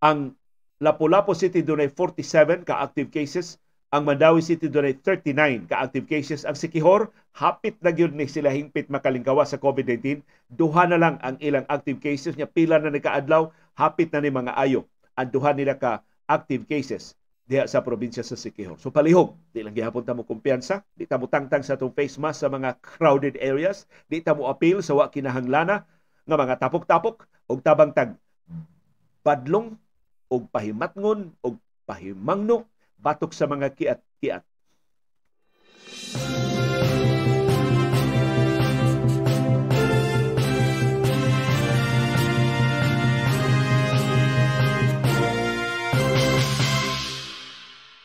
Ang 0.02 0.34
Lapu-Lapu 0.82 1.34
City 1.34 1.62
dunay 1.62 1.90
47 1.90 2.66
ka 2.66 2.82
active 2.82 3.10
cases 3.10 3.58
ang 3.92 4.08
Mandawi 4.08 4.40
City 4.40 4.72
dunay 4.72 4.96
39 5.04 5.68
ka 5.68 5.84
active 5.84 6.08
cases. 6.08 6.48
Ang 6.48 6.56
Sikihor, 6.56 7.12
hapit 7.36 7.76
na 7.84 7.92
gyud 7.92 8.16
ni 8.16 8.24
sila 8.24 8.48
hingpit 8.48 8.88
makalingkawa 8.88 9.44
sa 9.44 9.60
COVID-19. 9.60 10.24
Duha 10.48 10.88
na 10.88 10.96
lang 10.96 11.20
ang 11.20 11.36
ilang 11.44 11.68
active 11.68 12.00
cases 12.00 12.32
niya 12.32 12.48
pila 12.48 12.80
na 12.80 12.88
nikaadlaw, 12.88 13.52
hapit 13.76 14.08
na 14.16 14.24
ni 14.24 14.32
mga 14.32 14.56
ayo 14.56 14.88
ang 15.16 15.28
duha 15.28 15.52
nila 15.52 15.76
ka 15.76 16.00
active 16.28 16.64
cases 16.64 17.16
diha 17.46 17.66
sa 17.66 17.82
probinsya 17.82 18.22
sa 18.22 18.38
Sikihor. 18.38 18.78
So 18.78 18.88
palihog, 18.94 19.34
di 19.50 19.60
lang 19.60 19.74
gihapon 19.74 20.06
ta 20.06 20.14
mo 20.14 20.22
kumpiyansa, 20.22 20.86
di 20.94 21.04
ta 21.04 21.18
mo 21.18 21.26
tangtang 21.26 21.66
sa 21.66 21.74
atong 21.74 21.92
face 21.92 22.16
mask 22.16 22.46
sa 22.46 22.48
mga 22.48 22.78
crowded 22.80 23.34
areas, 23.42 23.84
di 24.06 24.22
ta 24.22 24.32
mo 24.32 24.46
appeal 24.48 24.80
sa 24.80 24.94
wa 24.96 25.10
kinahanglana 25.10 25.84
nga 26.22 26.36
mga 26.38 26.56
tapok-tapok 26.62 27.26
og 27.50 27.58
tabang 27.60 27.90
tag 27.92 28.14
badlong 29.26 29.74
og 30.30 30.42
pahimatngon 30.48 31.34
og 31.44 31.54
pahimangno 31.84 32.64
batok 33.02 33.34
sa 33.34 33.50
mga 33.50 33.74
kiat-kiat. 33.74 34.42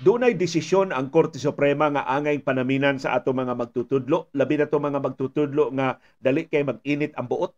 Dunay 0.07 0.39
desisyon 0.39 0.95
ang 0.95 1.11
Korte 1.11 1.35
Suprema 1.35 1.91
nga 1.91 2.07
angay 2.07 2.39
panaminan 2.39 2.95
sa 2.95 3.11
ato 3.11 3.35
mga 3.35 3.59
magtutudlo, 3.59 4.31
labi 4.31 4.55
na 4.55 4.71
to 4.71 4.79
mga 4.79 5.03
magtutudlo 5.03 5.67
nga 5.75 5.99
dali 6.23 6.47
kay 6.47 6.63
mag-init 6.63 7.11
ang 7.19 7.27
buot. 7.27 7.51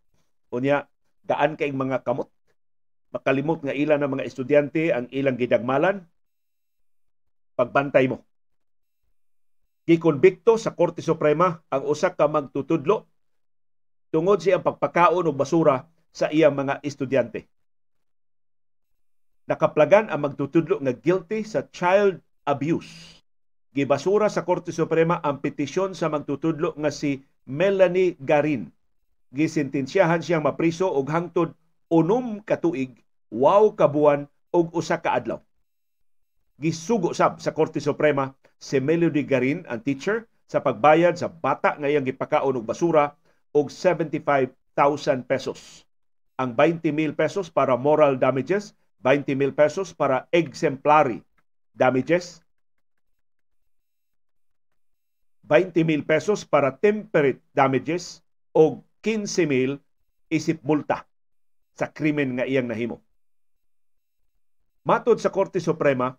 Unya, 0.49 0.89
daan 1.21 1.53
kay 1.53 1.69
mga 1.69 2.01
kamot. 2.01 2.25
Makalimot 3.13 3.61
nga 3.61 3.69
ilan 3.69 4.01
ng 4.01 4.17
mga 4.17 4.25
estudyante 4.25 4.89
ang 4.89 5.05
ilang 5.13 5.37
gidagmalan, 5.37 6.01
pagbantay 7.53 8.09
mo. 8.09 8.25
Gikonbikto 9.85 10.57
sa 10.57 10.73
Korte 10.73 11.05
Suprema 11.05 11.53
ang 11.69 11.85
usa 11.85 12.17
ka 12.17 12.25
magtutudlo 12.25 13.05
tungod 14.09 14.41
siyang 14.41 14.65
pagpakaon 14.65 15.29
og 15.29 15.37
basura 15.37 15.85
sa 16.09 16.33
iyang 16.33 16.57
mga 16.57 16.81
estudyante. 16.81 17.45
Nakaplagan 19.45 20.09
ang 20.09 20.25
magtutudlo 20.25 20.81
nga 20.81 20.97
guilty 20.97 21.45
sa 21.45 21.69
child 21.69 22.25
abuse. 22.49 23.21
Gibasura 23.69 24.33
sa 24.33 24.41
Korte 24.41 24.73
Suprema 24.73 25.21
ang 25.21 25.37
petisyon 25.39 25.93
sa 25.93 26.09
magtutudlo 26.09 26.73
nga 26.73 26.89
si 26.89 27.21
Melanie 27.45 28.17
Garin. 28.17 28.73
Gisintensyahan 29.29 30.25
siyang 30.25 30.41
mapriso 30.41 30.89
og 30.89 31.05
hangtod 31.13 31.53
unom 31.93 32.41
ka 32.41 32.57
tuig, 32.57 32.97
wow 33.29 33.69
kabuan 33.77 34.25
og 34.49 34.73
usa 34.73 34.97
ka 34.97 35.13
adlaw 35.13 35.37
gisugo 36.59 37.15
sab 37.15 37.39
sa 37.39 37.55
Korte 37.55 37.79
Suprema 37.79 38.35
si 38.59 38.83
Melody 38.83 39.23
Garin, 39.23 39.63
ang 39.71 39.79
teacher, 39.79 40.27
sa 40.51 40.59
pagbayad 40.59 41.15
sa 41.15 41.31
bata 41.31 41.79
nga 41.79 41.87
iyang 41.87 42.03
gipakaon 42.03 42.59
og 42.59 42.67
basura 42.67 43.15
og 43.55 43.71
75,000 43.71 45.23
pesos. 45.23 45.87
Ang 46.35 46.59
20 46.59 46.91
mil 46.91 47.15
pesos 47.15 47.47
para 47.47 47.79
moral 47.79 48.19
damages, 48.19 48.75
20 49.07 49.39
mil 49.39 49.55
pesos 49.55 49.95
para 49.95 50.27
exemplary 50.35 51.23
damages, 51.79 52.43
20 55.47 55.81
mil 55.87 56.03
pesos 56.03 56.43
para 56.43 56.75
temperate 56.75 57.39
damages 57.55 58.21
o 58.51 58.83
15 59.01 59.47
mil 59.47 59.71
isip 60.29 60.61
multa 60.61 61.07
sa 61.73 61.87
krimen 61.87 62.37
nga 62.37 62.45
iyang 62.45 62.67
nahimo. 62.67 62.99
Matod 64.83 65.17
sa 65.23 65.31
Korte 65.31 65.63
Suprema, 65.63 66.13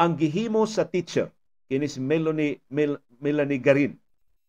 ang 0.00 0.16
gihimo 0.16 0.64
sa 0.64 0.88
teacher 0.88 1.30
kini 1.70 1.86
si 1.86 2.02
Melanie 2.02 2.58
Mel, 2.72 2.98
Melanie 3.22 3.62
Garin 3.62 3.94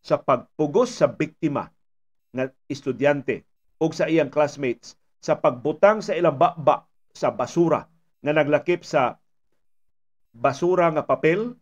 sa 0.04 0.20
pagpugos 0.20 0.92
sa 0.92 1.06
biktima 1.06 1.70
nga 2.34 2.50
estudyante 2.66 3.46
o 3.78 3.88
sa 3.94 4.10
iyang 4.10 4.28
classmates 4.28 4.98
sa 5.22 5.38
pagbutang 5.38 6.02
sa 6.02 6.12
ilang 6.18 6.36
baba 6.36 6.84
sa 7.14 7.30
basura 7.30 7.86
nga 8.20 8.32
naglakip 8.34 8.82
sa 8.82 9.16
basura 10.34 10.90
nga 10.90 11.06
papel 11.06 11.54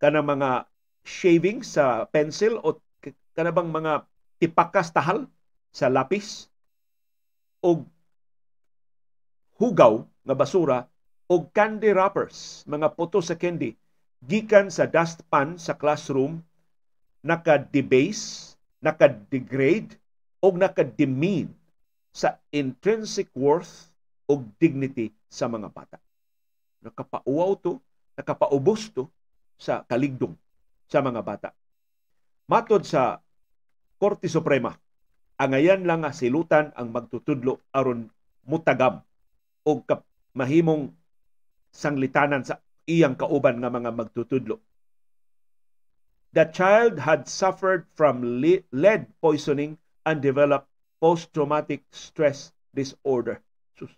kana 0.00 0.24
mga 0.24 0.64
shaving 1.04 1.60
sa 1.60 2.08
pencil 2.08 2.58
o 2.64 2.80
kanabang 3.36 3.68
mga 3.68 4.08
tipakas 4.40 4.88
tahal 4.88 5.28
sa 5.68 5.92
lapis 5.92 6.48
o 7.60 7.84
hugaw 9.60 10.02
nga 10.24 10.34
basura 10.34 10.78
og 11.28 11.52
candy 11.52 11.92
wrappers, 11.92 12.64
mga 12.68 12.92
puto 12.96 13.20
sa 13.20 13.36
candy 13.36 13.76
gikan 14.24 14.72
sa 14.72 14.88
dustpan 14.88 15.60
sa 15.60 15.76
classroom 15.76 16.40
naka-debase, 17.24 18.56
naka-degrade 18.84 19.96
o 20.44 20.52
naka-demean 20.52 21.48
sa 22.12 22.36
intrinsic 22.52 23.32
worth 23.32 23.88
o 24.28 24.44
dignity 24.60 25.08
sa 25.28 25.48
mga 25.48 25.72
bata. 25.72 25.96
Nakapauwaw 26.84 27.56
to, 27.64 27.80
nakapaubos 28.14 28.92
to 28.92 29.08
sa 29.56 29.82
kaligdong 29.88 30.36
sa 30.84 31.00
mga 31.00 31.24
bata. 31.24 31.50
Matod 32.44 32.84
sa 32.84 33.24
Korte 33.96 34.28
Suprema, 34.28 34.76
angayan 35.40 35.88
lang 35.88 36.04
nga 36.04 36.12
silutan 36.12 36.76
ang 36.76 36.92
magtutudlo 36.92 37.64
aron 37.72 38.12
mutagam 38.44 39.00
o 39.64 39.80
mahimong 40.36 40.92
sanglitanan 41.72 42.44
sa 42.44 42.60
iyang 42.84 43.16
kauban 43.16 43.64
nga 43.64 43.72
mga 43.72 43.90
magtutudlo. 43.96 44.60
The 46.36 46.50
child 46.52 47.00
had 47.00 47.30
suffered 47.30 47.88
from 47.94 48.42
lead 48.42 49.02
poisoning 49.22 49.80
and 50.04 50.20
developed 50.20 50.68
post-traumatic 51.00 51.86
stress 51.94 52.52
disorder. 52.74 53.40
Sus, 53.78 53.94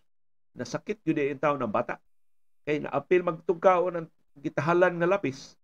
nasakit 0.54 1.00
yun 1.02 1.34
yung 1.34 1.42
taon 1.42 1.58
ng 1.64 1.72
bata. 1.72 1.98
Kay 2.66 2.82
naapil 2.82 3.22
magtugkao 3.22 3.94
ng 3.94 4.06
gitahalan 4.42 4.98
nga 4.98 5.06
lapis. 5.06 5.54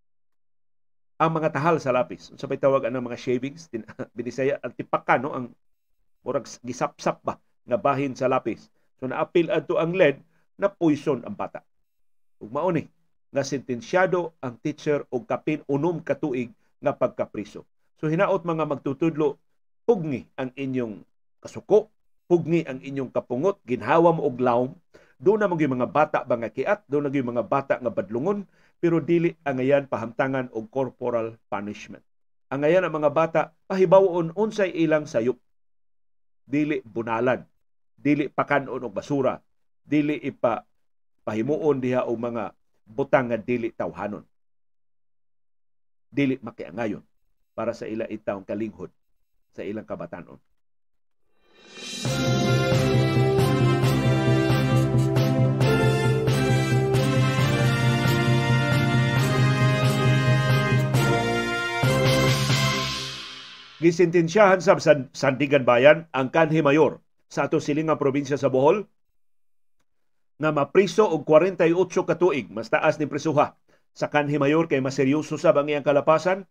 Ang 1.19 1.43
mga 1.43 1.51
tahal 1.59 1.77
sa 1.83 1.91
lapis. 1.91 2.31
Sa 2.39 2.47
may 2.47 2.63
tawag 2.63 2.87
ang 2.87 3.03
mga 3.03 3.19
shavings, 3.19 3.67
binisaya, 4.17 4.63
ang 4.63 4.73
tipakan, 4.73 5.21
no? 5.21 5.35
ang 5.35 5.47
murag 6.23 6.47
gisapsap 6.63 7.19
ba 7.27 7.37
nga 7.67 7.79
bahin 7.79 8.15
sa 8.15 8.31
lapis. 8.31 8.71
So 9.03 9.11
naapil 9.11 9.51
adto 9.51 9.83
ang 9.83 9.99
lead 9.99 10.23
na 10.55 10.71
poison 10.71 11.27
ang 11.27 11.35
bata. 11.35 11.67
Ug 12.39 12.55
mao 12.55 12.71
ni 12.71 12.87
nga 13.35 13.43
sentensyado 13.43 14.39
ang 14.39 14.55
teacher 14.63 15.03
og 15.11 15.27
kapin 15.27 15.67
unom 15.67 15.99
ka 15.99 16.15
tuig 16.15 16.55
nga 16.79 16.95
pagkapriso. 16.95 17.67
So 17.99 18.07
hinaot 18.07 18.47
mga 18.47 18.67
magtutudlo, 18.67 19.39
pugni 19.87 20.27
ang 20.39 20.55
inyong 20.55 21.03
kasuko, 21.43 21.91
pugni 22.31 22.63
ang 22.67 22.79
inyong 22.83 23.11
kapungot, 23.11 23.59
ginhawa 23.67 24.15
mo 24.15 24.27
og 24.27 24.39
lawom, 24.39 24.71
doon 25.23 25.39
na 25.39 25.47
mga 25.47 25.71
mga 25.71 25.89
bata 25.89 26.19
ba 26.27 26.35
kiat, 26.35 26.91
doon 26.91 27.07
na 27.07 27.15
mga 27.15 27.47
bata 27.47 27.79
nga 27.79 27.95
badlungon, 27.95 28.43
pero 28.83 28.99
dili 28.99 29.39
ang 29.47 29.63
ngayon 29.63 29.87
pahamtangan 29.87 30.51
og 30.51 30.67
corporal 30.67 31.39
punishment. 31.47 32.03
Ang 32.51 32.67
ngayon 32.67 32.83
ang 32.83 32.95
mga 32.99 33.11
bata 33.15 33.41
pahibawon 33.71 34.35
unsay 34.35 34.75
ilang 34.75 35.07
sayop. 35.07 35.39
Dili 36.43 36.83
bunalan, 36.83 37.47
dili 37.95 38.27
pakanon 38.27 38.83
og 38.83 38.91
basura, 38.91 39.39
dili 39.87 40.19
ipa 40.19 40.67
pahimuon 41.23 41.79
diha 41.79 42.03
og 42.03 42.19
mga 42.19 42.51
butang 42.91 43.31
nga 43.31 43.39
dili 43.39 43.71
tawhanon 43.71 44.27
dili 46.13 46.37
makiangayon 46.45 47.01
para 47.57 47.73
sa 47.73 47.89
ila 47.89 48.05
itawong 48.05 48.45
kalinghod 48.45 48.93
sa 49.57 49.65
ilang 49.65 49.89
kabatanon. 49.89 50.37
Gisintensyahan 63.83 64.63
sa 64.63 64.79
Sandigan 65.11 65.67
Bayan 65.67 66.07
ang 66.15 66.31
kanhi 66.31 66.63
mayor 66.63 67.03
sa 67.27 67.51
ato 67.51 67.59
silingang 67.59 67.99
probinsya 67.99 68.39
sa 68.39 68.47
Bohol 68.47 68.87
nga 70.39 70.55
mapriso 70.55 71.11
og 71.11 71.27
48 71.27 71.91
ka 72.07 72.15
tuig 72.15 72.47
mas 72.55 72.71
taas 72.71 73.03
ni 73.03 73.11
prisuha 73.11 73.59
sa 73.91 74.07
kanhi 74.07 74.39
mayor 74.39 74.71
kay 74.71 74.79
maseryoso 74.79 75.35
sa 75.35 75.51
ang 75.51 75.67
iyang 75.67 75.83
kalapasan, 75.83 76.47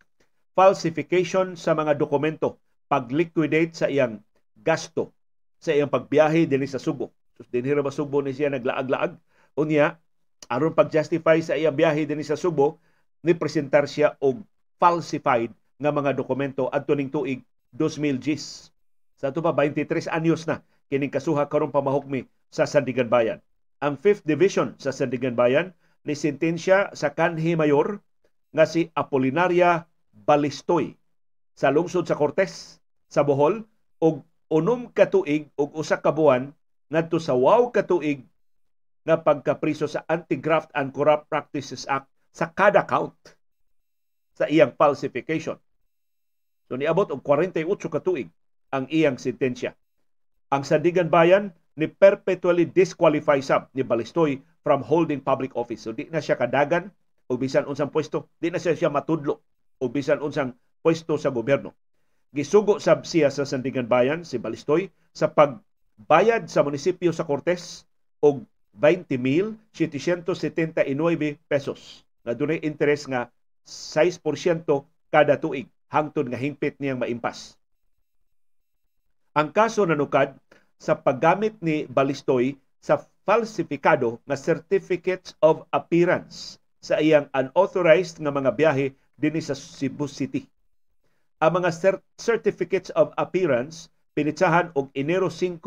falsification 0.60 1.56
sa 1.56 1.72
mga 1.72 1.96
dokumento, 1.96 2.60
pag-liquidate 2.92 3.80
sa 3.80 3.88
iyang 3.88 4.20
gasto 4.60 5.16
sa 5.56 5.72
iyang 5.72 5.88
pagbiyahe 5.88 6.52
dinhi 6.52 6.68
sa 6.68 6.84
Subo. 6.84 7.16
So 7.40 7.48
dinhi 7.48 7.72
ra 7.72 7.88
Subo 7.96 8.20
ni 8.20 8.36
siya 8.36 8.52
naglaag-laag 8.52 9.16
unya 9.56 10.04
aron 10.52 10.76
pag-justify 10.76 11.40
sa 11.40 11.56
iyang 11.56 11.80
biyahe 11.80 12.04
dinhi 12.04 12.28
sa 12.28 12.36
Subo 12.36 12.84
ni 13.24 13.32
presentar 13.40 13.88
siya 13.88 14.20
og 14.20 14.44
falsified 14.84 15.56
nga 15.82 15.90
mga 15.90 16.14
dokumento 16.14 16.70
adto 16.70 16.94
ning 16.94 17.10
tuig 17.10 17.42
2000 17.74 18.22
GIS. 18.22 18.70
Sa 19.18 19.34
ato 19.34 19.42
pa 19.42 19.50
23 19.54 20.06
anyos 20.14 20.46
na 20.46 20.62
kining 20.94 21.10
kasuha 21.10 21.50
karon 21.50 21.74
pamahukmi 21.74 22.30
sa 22.54 22.70
Sandigan 22.70 23.10
Bayan. 23.10 23.42
Ang 23.82 23.98
5th 23.98 24.22
Division 24.30 24.78
sa 24.78 24.94
Sandigan 24.94 25.34
Bayan 25.34 25.74
ni 26.06 26.14
sentensya 26.14 26.94
sa 26.94 27.18
kanhi 27.18 27.58
mayor 27.58 28.02
nga 28.54 28.70
si 28.70 28.94
Apolinaria 28.94 29.90
Balistoy 30.14 30.94
sa 31.58 31.74
lungsod 31.74 32.06
sa 32.06 32.18
Cortes 32.18 32.78
sa 33.10 33.26
Bohol 33.26 33.66
og 34.02 34.26
unom 34.52 34.92
ka 34.92 35.08
tuig 35.08 35.50
og 35.58 35.74
usa 35.78 35.98
ka 36.04 36.12
buwan 36.12 36.52
ngadto 36.92 37.18
sa 37.18 37.34
wow 37.34 37.72
ka 37.72 37.88
tuig 37.88 38.28
nga 39.08 39.18
pagkapriso 39.18 39.90
sa 39.90 40.06
Anti-Graft 40.06 40.70
and 40.78 40.94
Corrupt 40.94 41.26
Practices 41.32 41.90
Act 41.90 42.12
sa 42.30 42.52
kada 42.52 42.86
count 42.86 43.18
sa 44.36 44.46
iyang 44.48 44.74
falsification. 44.76 45.58
So 46.72 46.80
niabot 46.80 47.12
og 47.12 47.20
48 47.28 47.68
ka 47.92 48.00
tuig 48.00 48.32
ang 48.72 48.88
iyang 48.88 49.20
sentensya. 49.20 49.76
Ang 50.56 50.64
Sandigan 50.64 51.12
Bayan 51.12 51.52
ni 51.76 51.92
perpetually 51.92 52.64
disqualify 52.64 53.44
sab 53.44 53.68
ni 53.76 53.84
Balistoy 53.84 54.40
from 54.64 54.80
holding 54.80 55.20
public 55.20 55.52
office. 55.60 55.84
So 55.84 55.92
di 55.92 56.08
na 56.08 56.24
siya 56.24 56.40
kadagan 56.40 56.88
o 57.28 57.36
bisan 57.36 57.68
unsang 57.68 57.92
pwesto, 57.92 58.32
di 58.40 58.56
na 58.56 58.58
siya 58.64 58.80
siya 58.80 58.88
matudlo 58.88 59.44
o 59.84 59.92
bisan 59.92 60.24
unsang 60.24 60.56
pwesto 60.80 61.20
sa 61.20 61.28
gobyerno. 61.28 61.76
Gisugo 62.32 62.80
sab 62.80 63.04
siya 63.04 63.28
sa 63.36 63.44
Sandigan 63.44 63.92
Bayan 63.92 64.24
si 64.24 64.40
Balistoy 64.40 64.88
sa 65.12 65.28
pagbayad 65.28 66.48
sa 66.48 66.64
munisipyo 66.64 67.12
sa 67.12 67.28
Cortes 67.28 67.84
og 68.24 68.48
20,779 68.80 70.88
pesos 71.52 72.08
na 72.24 72.32
dunay 72.32 72.64
interest 72.64 73.12
nga 73.12 73.28
6% 73.68 74.24
kada 75.12 75.36
tuig 75.36 75.68
hangtod 75.92 76.32
nga 76.32 76.40
hingpit 76.40 76.80
niyang 76.80 77.04
maimpas. 77.04 77.60
Ang 79.36 79.52
kaso 79.52 79.84
nanukad 79.84 80.40
sa 80.80 80.96
paggamit 80.96 81.60
ni 81.60 81.84
Balistoy 81.86 82.56
sa 82.80 83.04
falsifikado 83.28 84.18
nga 84.26 84.40
certificates 84.40 85.36
of 85.44 85.68
appearance 85.70 86.58
sa 86.82 86.98
iyang 86.98 87.30
unauthorized 87.36 88.18
nga 88.18 88.34
mga 88.34 88.52
biyahe 88.58 88.88
dinhi 89.20 89.44
sa 89.44 89.54
Cebu 89.54 90.10
City. 90.10 90.50
Ang 91.38 91.62
mga 91.62 91.70
cert- 91.70 92.06
certificates 92.18 92.90
of 92.98 93.14
appearance 93.20 93.92
pinitsahan 94.18 94.74
og 94.74 94.90
Enero 94.98 95.30
5, 95.30 95.62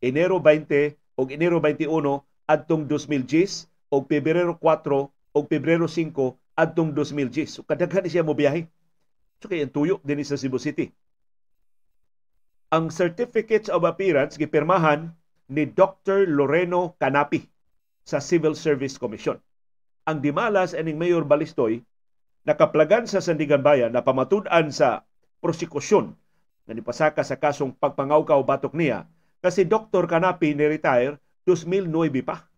Enero 0.00 0.38
20 0.38 0.94
ug 1.18 1.26
Enero 1.32 1.58
21 1.58 2.22
adtong 2.46 2.86
2010 2.86 3.66
ug 3.90 4.02
Pebrero 4.06 4.54
4 4.60 5.10
ug 5.10 5.44
Pebrero 5.50 5.90
5 5.90 6.14
adtong 6.56 6.94
2010. 6.94 7.50
So 7.50 7.60
kadaghan 7.66 8.06
siya 8.06 8.22
mo 8.22 8.32
biyahe. 8.32 8.70
So 9.40 9.52
kay 9.52 9.64
tuyo 9.68 10.00
dinhi 10.04 10.24
sa 10.24 10.40
Cebu 10.40 10.56
City 10.56 10.88
ang 12.76 12.90
Certificates 12.90 13.70
of 13.70 13.86
Appearance 13.86 14.34
gipirmahan 14.34 15.14
ni 15.46 15.70
Dr. 15.70 16.26
Loreno 16.26 16.98
Canapi 16.98 17.46
sa 18.02 18.18
Civil 18.18 18.58
Service 18.58 18.98
Commission. 18.98 19.38
Ang 20.06 20.18
dimalas 20.18 20.74
aning 20.74 20.98
Mayor 20.98 21.22
Balistoy 21.22 21.82
nakaplagan 22.42 23.06
sa 23.06 23.22
Sandigan 23.22 23.62
Bayan 23.62 23.94
na 23.94 24.02
pamatud-an 24.02 24.74
sa 24.74 25.06
prosekusyon 25.38 26.14
na 26.66 26.72
nipasaka 26.74 27.22
sa 27.22 27.38
kasong 27.38 27.74
pagpangawkaw 27.78 28.42
batok 28.42 28.74
niya 28.74 29.06
kasi 29.38 29.62
Dr. 29.62 30.10
Canapi 30.10 30.54
ni 30.54 30.66
retire 30.66 31.22
2009 31.46 32.26
pa. 32.26 32.50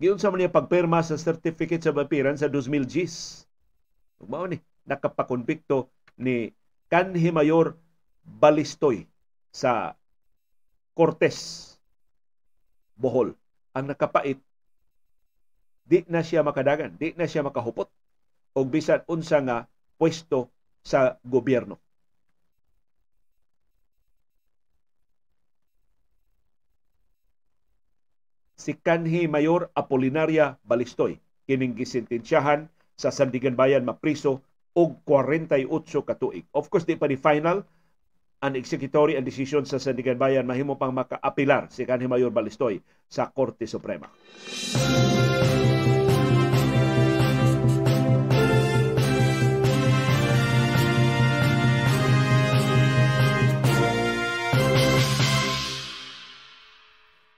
Giyon 0.00 0.16
sa 0.16 0.32
niya 0.32 0.48
pagpirma 0.48 1.04
sa 1.04 1.20
Certificates 1.20 1.84
of 1.84 2.00
Appearance 2.00 2.40
sa 2.40 2.48
2000 2.48 2.88
Gs. 2.88 3.44
Mao 4.24 4.48
ni 4.48 4.56
nakapakonbikto 4.88 5.92
ni 6.22 6.54
kanhi 6.86 7.34
Mayor 7.34 7.74
Balistoy 8.22 9.10
sa 9.50 9.98
Cortes 10.94 11.74
Bohol 12.94 13.34
ang 13.74 13.90
nakapait 13.90 14.38
di 15.82 16.06
na 16.06 16.22
siya 16.22 16.46
makadagan, 16.46 16.94
di 16.94 17.10
na 17.18 17.26
siya 17.26 17.42
makahupot 17.42 17.90
og 18.54 18.64
bisan 18.70 19.02
unsa 19.10 19.42
nga 19.42 19.66
pwesto 19.98 20.52
sa 20.86 21.18
gobyerno. 21.26 21.80
Si 28.54 28.78
kanhi 28.78 29.26
Mayor 29.26 29.74
Apolinaria 29.74 30.54
Balistoy 30.62 31.18
kining 31.50 31.74
gisentensyahan 31.74 32.70
sa 32.94 33.10
Sandigan 33.10 33.58
Bayan 33.58 33.82
mapriso 33.82 34.38
og 34.72 35.04
48 35.04 35.68
ka 36.06 36.14
tuig. 36.16 36.48
Of 36.56 36.72
course, 36.72 36.88
di 36.88 36.96
pa 36.96 37.08
ni 37.08 37.20
final 37.20 37.64
ang 38.42 38.58
executory 38.58 39.14
ang 39.14 39.22
desisyon 39.22 39.62
sa 39.62 39.78
Sandigan 39.78 40.18
Bayan 40.18 40.42
mahimo 40.42 40.74
pang 40.74 40.90
makaapilar 40.90 41.70
si 41.70 41.86
kanhi 41.86 42.10
Mayor 42.10 42.34
Balistoy 42.34 42.82
sa 43.06 43.30
Korte 43.30 43.70
Suprema. 43.70 44.10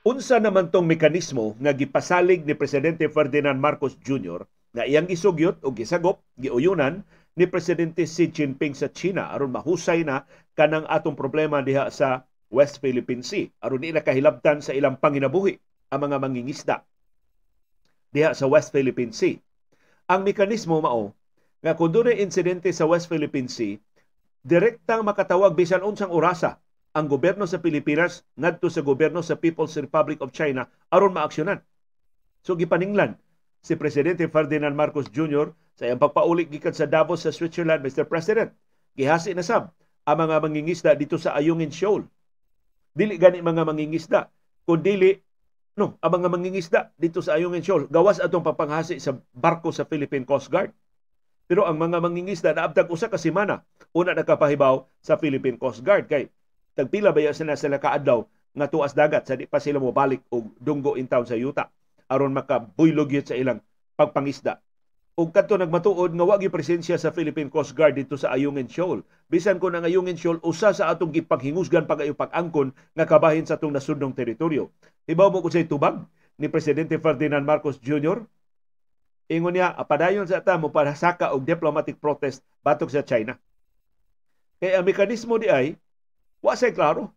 Unsa 0.04 0.36
naman 0.36 0.68
tong 0.68 0.84
mekanismo 0.84 1.56
nga 1.60 1.72
gipasalig 1.72 2.44
ni 2.44 2.52
Presidente 2.52 3.08
Ferdinand 3.08 3.56
Marcos 3.56 3.96
Jr. 4.04 4.44
nga 4.76 4.84
iyang 4.84 5.08
gisugyot 5.08 5.64
o 5.64 5.72
gisagop, 5.72 6.20
giuyunan 6.36 7.04
ni 7.34 7.50
presidente 7.50 8.06
Xi 8.06 8.30
Jinping 8.30 8.78
sa 8.78 8.90
China 8.90 9.30
aron 9.34 9.50
mahusay 9.50 10.06
na 10.06 10.26
kanang 10.54 10.86
atong 10.86 11.18
problema 11.18 11.60
diha 11.60 11.90
sa 11.90 12.26
West 12.50 12.78
Philippine 12.78 13.26
Sea 13.26 13.50
aron 13.58 13.82
nila 13.82 14.06
kahilabtan 14.06 14.62
sa 14.62 14.70
ilang 14.70 14.98
panginabuhi 14.98 15.58
ang 15.90 16.00
mga 16.06 16.16
mangingisda 16.22 16.76
diha 18.14 18.30
sa 18.30 18.46
West 18.46 18.70
Philippine 18.70 19.10
Sea. 19.10 19.42
Ang 20.06 20.22
mekanismo 20.22 20.78
mao 20.78 21.10
nga 21.58 21.74
kung 21.74 21.90
doon 21.90 22.14
insidente 22.14 22.70
sa 22.70 22.86
West 22.86 23.10
Philippine 23.10 23.50
Sea, 23.50 23.82
direktang 24.46 25.02
makatawag 25.02 25.58
bisan 25.58 25.82
unsang 25.82 26.14
orasa 26.14 26.62
ang 26.94 27.10
gobyerno 27.10 27.42
sa 27.50 27.58
Pilipinas 27.58 28.22
ngadto 28.38 28.70
sa 28.70 28.86
gobyerno 28.86 29.18
sa 29.18 29.34
People's 29.34 29.74
Republic 29.74 30.22
of 30.22 30.30
China 30.30 30.70
aron 30.94 31.10
maaksyonan. 31.10 31.58
So 32.46 32.54
gipaninglan 32.54 33.18
si 33.64 33.74
Presidente 33.74 34.30
Ferdinand 34.30 34.78
Marcos 34.78 35.10
Jr. 35.10 35.50
sa 35.74 35.90
iyang 35.90 35.98
pagpauli 35.98 36.46
gikan 36.46 36.74
sa 36.74 36.86
Davos 36.86 37.26
sa 37.26 37.34
Switzerland, 37.34 37.82
Mr. 37.82 38.06
President. 38.06 38.54
Gihasi 38.94 39.34
na 39.34 39.42
sab 39.42 39.74
ang 40.06 40.16
mga 40.20 40.38
mangingisda 40.38 40.94
dito 40.94 41.18
sa 41.18 41.34
Ayungin 41.34 41.74
Shoal. 41.74 42.06
Dili 42.94 43.18
gani 43.18 43.42
mga 43.42 43.66
mangingisda, 43.66 44.30
kun 44.62 44.84
dili 44.84 45.18
no, 45.74 45.98
ang 45.98 46.12
mga 46.22 46.28
mangingisda 46.30 46.80
dito 46.94 47.18
sa 47.18 47.34
Ayungin 47.34 47.66
Shoal 47.66 47.90
gawas 47.90 48.22
atong 48.22 48.46
papanghasi 48.46 49.02
sa 49.02 49.18
barko 49.34 49.74
sa 49.74 49.82
Philippine 49.88 50.22
Coast 50.22 50.46
Guard. 50.46 50.70
Pero 51.50 51.66
ang 51.66 51.76
mga 51.76 51.98
mangingisda 52.00 52.54
naabtag 52.54 52.88
usa 52.88 53.10
ka 53.10 53.18
semana 53.18 53.66
una 53.90 54.14
nakapahibaw 54.14 54.86
sa 55.02 55.18
Philippine 55.18 55.58
Coast 55.58 55.82
Guard 55.82 56.06
kay 56.06 56.30
tagpila 56.78 57.10
ba 57.10 57.34
sila 57.34 57.58
sila 57.58 57.82
kaadlaw 57.82 58.22
nga 58.54 58.70
tuas 58.70 58.94
dagat 58.94 59.26
sa 59.26 59.34
di 59.34 59.50
pa 59.50 59.58
sila 59.58 59.82
mobalik 59.82 60.22
og 60.30 60.54
dunggo 60.62 60.94
in 60.94 61.10
town 61.10 61.26
sa 61.26 61.34
yuta 61.34 61.68
aron 62.06 62.30
makabuylog 62.30 63.10
yun 63.10 63.26
sa 63.26 63.34
ilang 63.34 63.58
pagpangisda. 63.98 64.62
Ug 65.14 65.30
kadto 65.30 65.54
nagmatuod 65.54 66.10
nga 66.10 66.26
wa 66.26 66.34
presensya 66.34 66.98
sa 66.98 67.14
Philippine 67.14 67.46
Coast 67.46 67.78
Guard 67.78 67.94
dito 67.94 68.18
sa 68.18 68.34
Ayungin 68.34 68.66
Shoal. 68.66 69.06
Bisan 69.30 69.62
ko 69.62 69.70
ang 69.70 69.86
Ayungin 69.86 70.18
Shoal 70.18 70.42
usa 70.42 70.74
sa 70.74 70.90
atong 70.90 71.14
gipaghingusgan 71.14 71.86
pagayo 71.86 72.18
pag-angkon 72.18 72.74
nga 72.98 73.06
kabahin 73.06 73.46
sa 73.46 73.54
atong 73.54 73.70
nasudnong 73.70 74.10
teritoryo. 74.10 74.74
Hibaw 75.06 75.30
mo 75.30 75.38
ko 75.38 75.54
say 75.54 75.70
tubag 75.70 76.02
ni 76.34 76.50
Presidente 76.50 76.98
Ferdinand 76.98 77.46
Marcos 77.46 77.78
Jr. 77.78 78.26
Ingon 79.30 79.54
niya, 79.54 79.70
apadayon 79.70 80.26
sa 80.26 80.42
ata 80.42 80.58
mo 80.58 80.74
para 80.74 80.98
saka 80.98 81.30
og 81.30 81.46
diplomatic 81.46 82.02
protest 82.02 82.42
batok 82.66 82.90
sa 82.90 83.06
China. 83.06 83.38
Kaya 84.58 84.82
ang 84.82 84.86
mekanismo 84.90 85.38
di 85.38 85.46
ay, 85.46 85.78
Wa 86.42 86.58
say 86.58 86.74
klaro. 86.74 87.14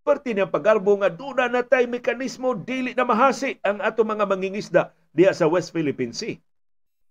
Perti 0.00 0.32
niya 0.32 0.48
pagarbo 0.48 0.96
nga 0.96 1.12
duna 1.12 1.44
na 1.52 1.60
tay 1.60 1.84
mekanismo 1.84 2.56
dili 2.56 2.96
na 2.96 3.04
mahasi 3.04 3.60
ang 3.60 3.84
ato 3.84 4.00
mga 4.00 4.24
mangingisda 4.24 4.96
diya 5.12 5.36
sa 5.36 5.44
West 5.44 5.76
Philippine 5.76 6.16
Sea. 6.16 6.40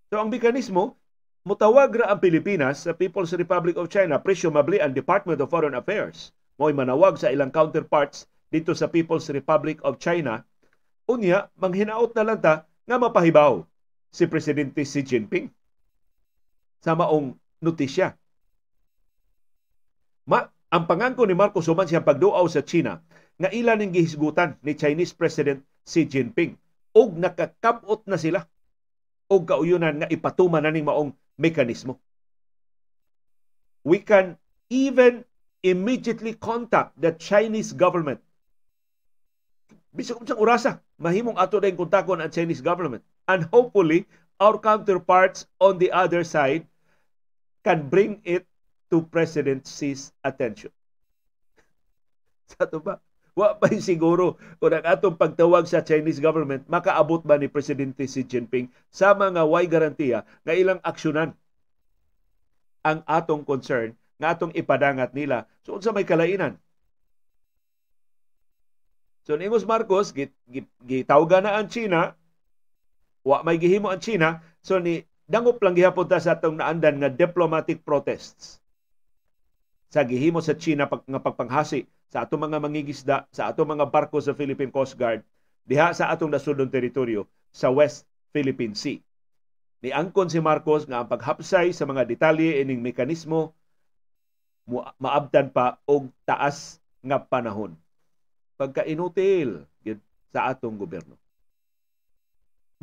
So 0.07 0.23
ang 0.23 0.31
mekanismo 0.31 0.95
mutawag 1.43 1.91
ra 1.95 2.11
ang 2.11 2.19
Pilipinas 2.23 2.87
sa 2.87 2.95
People's 2.95 3.31
Republic 3.35 3.75
of 3.79 3.91
China, 3.91 4.19
presumably 4.19 4.79
ang 4.79 4.95
Department 4.95 5.39
of 5.39 5.51
Foreign 5.51 5.75
Affairs, 5.75 6.35
mo'y 6.59 6.75
manawag 6.75 7.19
sa 7.19 7.31
ilang 7.31 7.51
counterparts 7.51 8.27
dito 8.47 8.71
sa 8.71 8.87
People's 8.87 9.27
Republic 9.31 9.79
of 9.83 9.99
China, 9.99 10.43
unya 11.07 11.47
manghinaot 11.59 12.11
na 12.15 12.23
lang 12.23 12.39
ta 12.39 12.67
nga 12.87 12.97
mapahibaw 12.99 13.63
si 14.11 14.27
Presidente 14.27 14.83
Xi 14.83 15.03
Jinping 15.03 15.47
sa 16.83 16.95
maong 16.95 17.35
notisya. 17.63 18.15
Ma, 20.27 20.43
ang 20.67 20.83
pangangko 20.83 21.23
ni 21.23 21.35
Marcos 21.35 21.67
human 21.67 21.87
siya 21.87 22.03
pagduaw 22.03 22.43
sa 22.51 22.63
China 22.63 22.99
nga 23.39 23.51
ilan 23.51 23.79
ning 23.79 23.95
gihisgutan 23.95 24.59
ni 24.63 24.75
Chinese 24.75 25.15
President 25.15 25.63
Xi 25.87 26.07
Jinping. 26.07 26.59
Og 26.91 27.15
nakakabot 27.15 28.03
na 28.03 28.19
sila 28.19 28.43
og 29.27 29.47
kauyunan 29.47 30.03
nga 30.03 30.07
ipatuman 30.11 30.63
na 30.63 30.71
ning 30.71 30.87
maong 30.87 31.11
mekanismo. 31.37 31.99
We 33.83 33.99
can 34.03 34.35
even 34.71 35.23
immediately 35.63 36.35
contact 36.35 36.95
the 36.99 37.15
Chinese 37.15 37.71
government. 37.71 38.19
Bisag 39.95 40.19
unsang 40.19 40.39
urasa, 40.39 40.71
mahimong 40.99 41.39
ato 41.39 41.57
dayong 41.57 41.79
kontakon 41.79 42.19
ang 42.19 42.31
Chinese 42.31 42.61
government. 42.61 43.01
And 43.27 43.47
hopefully, 43.51 44.07
our 44.39 44.59
counterparts 44.59 45.47
on 45.59 45.79
the 45.81 45.91
other 45.91 46.23
side 46.23 46.67
can 47.63 47.89
bring 47.89 48.21
it 48.23 48.45
to 48.93 49.03
President 49.03 49.67
Xi's 49.67 50.13
attention. 50.23 50.71
Sa 52.51 52.63
to 52.69 52.79
ba? 52.79 53.01
Wa 53.37 53.53
pa 53.53 53.69
siguro 53.77 54.41
kung 54.57 54.73
ang 54.73 54.81
atong 54.81 55.13
pagtawag 55.13 55.69
sa 55.69 55.85
Chinese 55.85 56.17
government, 56.17 56.65
makaabot 56.65 57.21
ba 57.21 57.37
ni 57.37 57.45
Presidente 57.45 58.09
Xi 58.09 58.25
Jinping 58.25 58.65
sa 58.89 59.13
mga 59.13 59.45
way 59.45 59.69
garantiya 59.69 60.25
nga 60.41 60.57
ilang 60.57 60.81
aksyonan 60.81 61.37
ang 62.81 63.05
atong 63.05 63.45
concern 63.45 63.93
nga 64.17 64.33
atong 64.33 64.57
ipadangat 64.57 65.13
nila. 65.13 65.45
So 65.61 65.77
unsa 65.77 65.93
may 65.93 66.01
kalainan? 66.01 66.57
So 69.21 69.37
Nimos 69.37 69.69
Marcos 69.69 70.17
git, 70.17 70.33
git, 70.49 70.65
gitawga 70.81 71.37
na 71.37 71.61
ang 71.61 71.69
China, 71.69 72.17
wa 73.21 73.45
may 73.45 73.61
gihimo 73.61 73.93
ang 73.93 74.01
China, 74.01 74.41
so 74.65 74.81
ni 74.81 75.05
dangop 75.29 75.61
lang 75.61 75.77
gihapon 75.77 76.09
ta 76.09 76.17
sa 76.17 76.41
atong 76.41 76.57
naandan 76.57 76.97
nga 76.97 77.13
diplomatic 77.13 77.85
protests 77.85 78.57
sa 79.93 80.01
gihimo 80.01 80.41
sa 80.41 80.57
China 80.57 80.89
pag, 80.89 81.05
nga 81.05 81.21
pagpanghasi 81.21 81.85
sa 82.07 82.23
atong 82.23 82.47
mga 82.47 82.57
mangigisda, 82.63 83.17
sa 83.31 83.51
atong 83.51 83.77
mga 83.77 83.87
barko 83.91 84.19
sa 84.23 84.35
Philippine 84.35 84.71
Coast 84.71 84.95
Guard, 84.95 85.23
diha 85.67 85.91
sa 85.91 86.11
atong 86.11 86.31
nasudong 86.31 86.71
teritoryo 86.71 87.27
sa 87.51 87.67
West 87.67 88.07
Philippine 88.31 88.75
Sea. 88.75 89.03
Ni 89.83 89.93
angkon 89.93 90.31
si 90.31 90.41
Marcos 90.41 90.89
nga 90.89 91.03
ang 91.03 91.07
paghapsay 91.11 91.69
sa 91.75 91.85
mga 91.85 92.07
detalye 92.07 92.63
ining 92.63 92.81
mekanismo 92.81 93.53
maabdan 94.99 95.47
pa 95.53 95.79
og 95.87 96.11
taas 96.27 96.83
nga 96.99 97.21
panahon. 97.23 97.77
Pagka-inutil 98.59 99.63
sa 100.33 100.51
atong 100.51 100.75
gobyerno. 100.75 101.15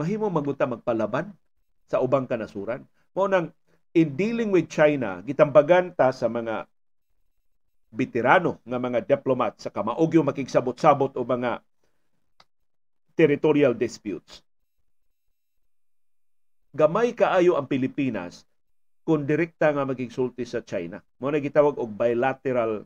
Mahimo 0.00 0.26
magunta 0.32 0.64
magpalaban 0.64 1.30
sa 1.86 2.00
ubang 2.00 2.24
kanasuran. 2.26 2.82
Mao 3.12 3.28
nang 3.28 3.52
in 3.94 4.16
dealing 4.18 4.50
with 4.50 4.66
China, 4.66 5.22
gitambagan 5.22 5.94
ta 5.94 6.10
sa 6.10 6.26
mga 6.26 6.66
veterano 7.94 8.58
nga 8.66 8.78
mga 8.82 9.06
diplomat 9.06 9.62
sa 9.62 9.70
kamaugyo 9.70 10.26
makigsabot-sabot 10.26 11.14
o 11.14 11.22
mga 11.22 11.62
territorial 13.14 13.72
disputes. 13.78 14.42
Gamay 16.74 17.14
kaayo 17.14 17.54
ang 17.54 17.70
Pilipinas 17.70 18.42
kung 19.06 19.22
direkta 19.22 19.70
nga 19.70 19.86
magigsulti 19.86 20.42
sa 20.42 20.58
China. 20.66 20.98
Mo 21.22 21.30
na 21.30 21.38
gitawag 21.38 21.78
og 21.78 21.94
bilateral 21.94 22.82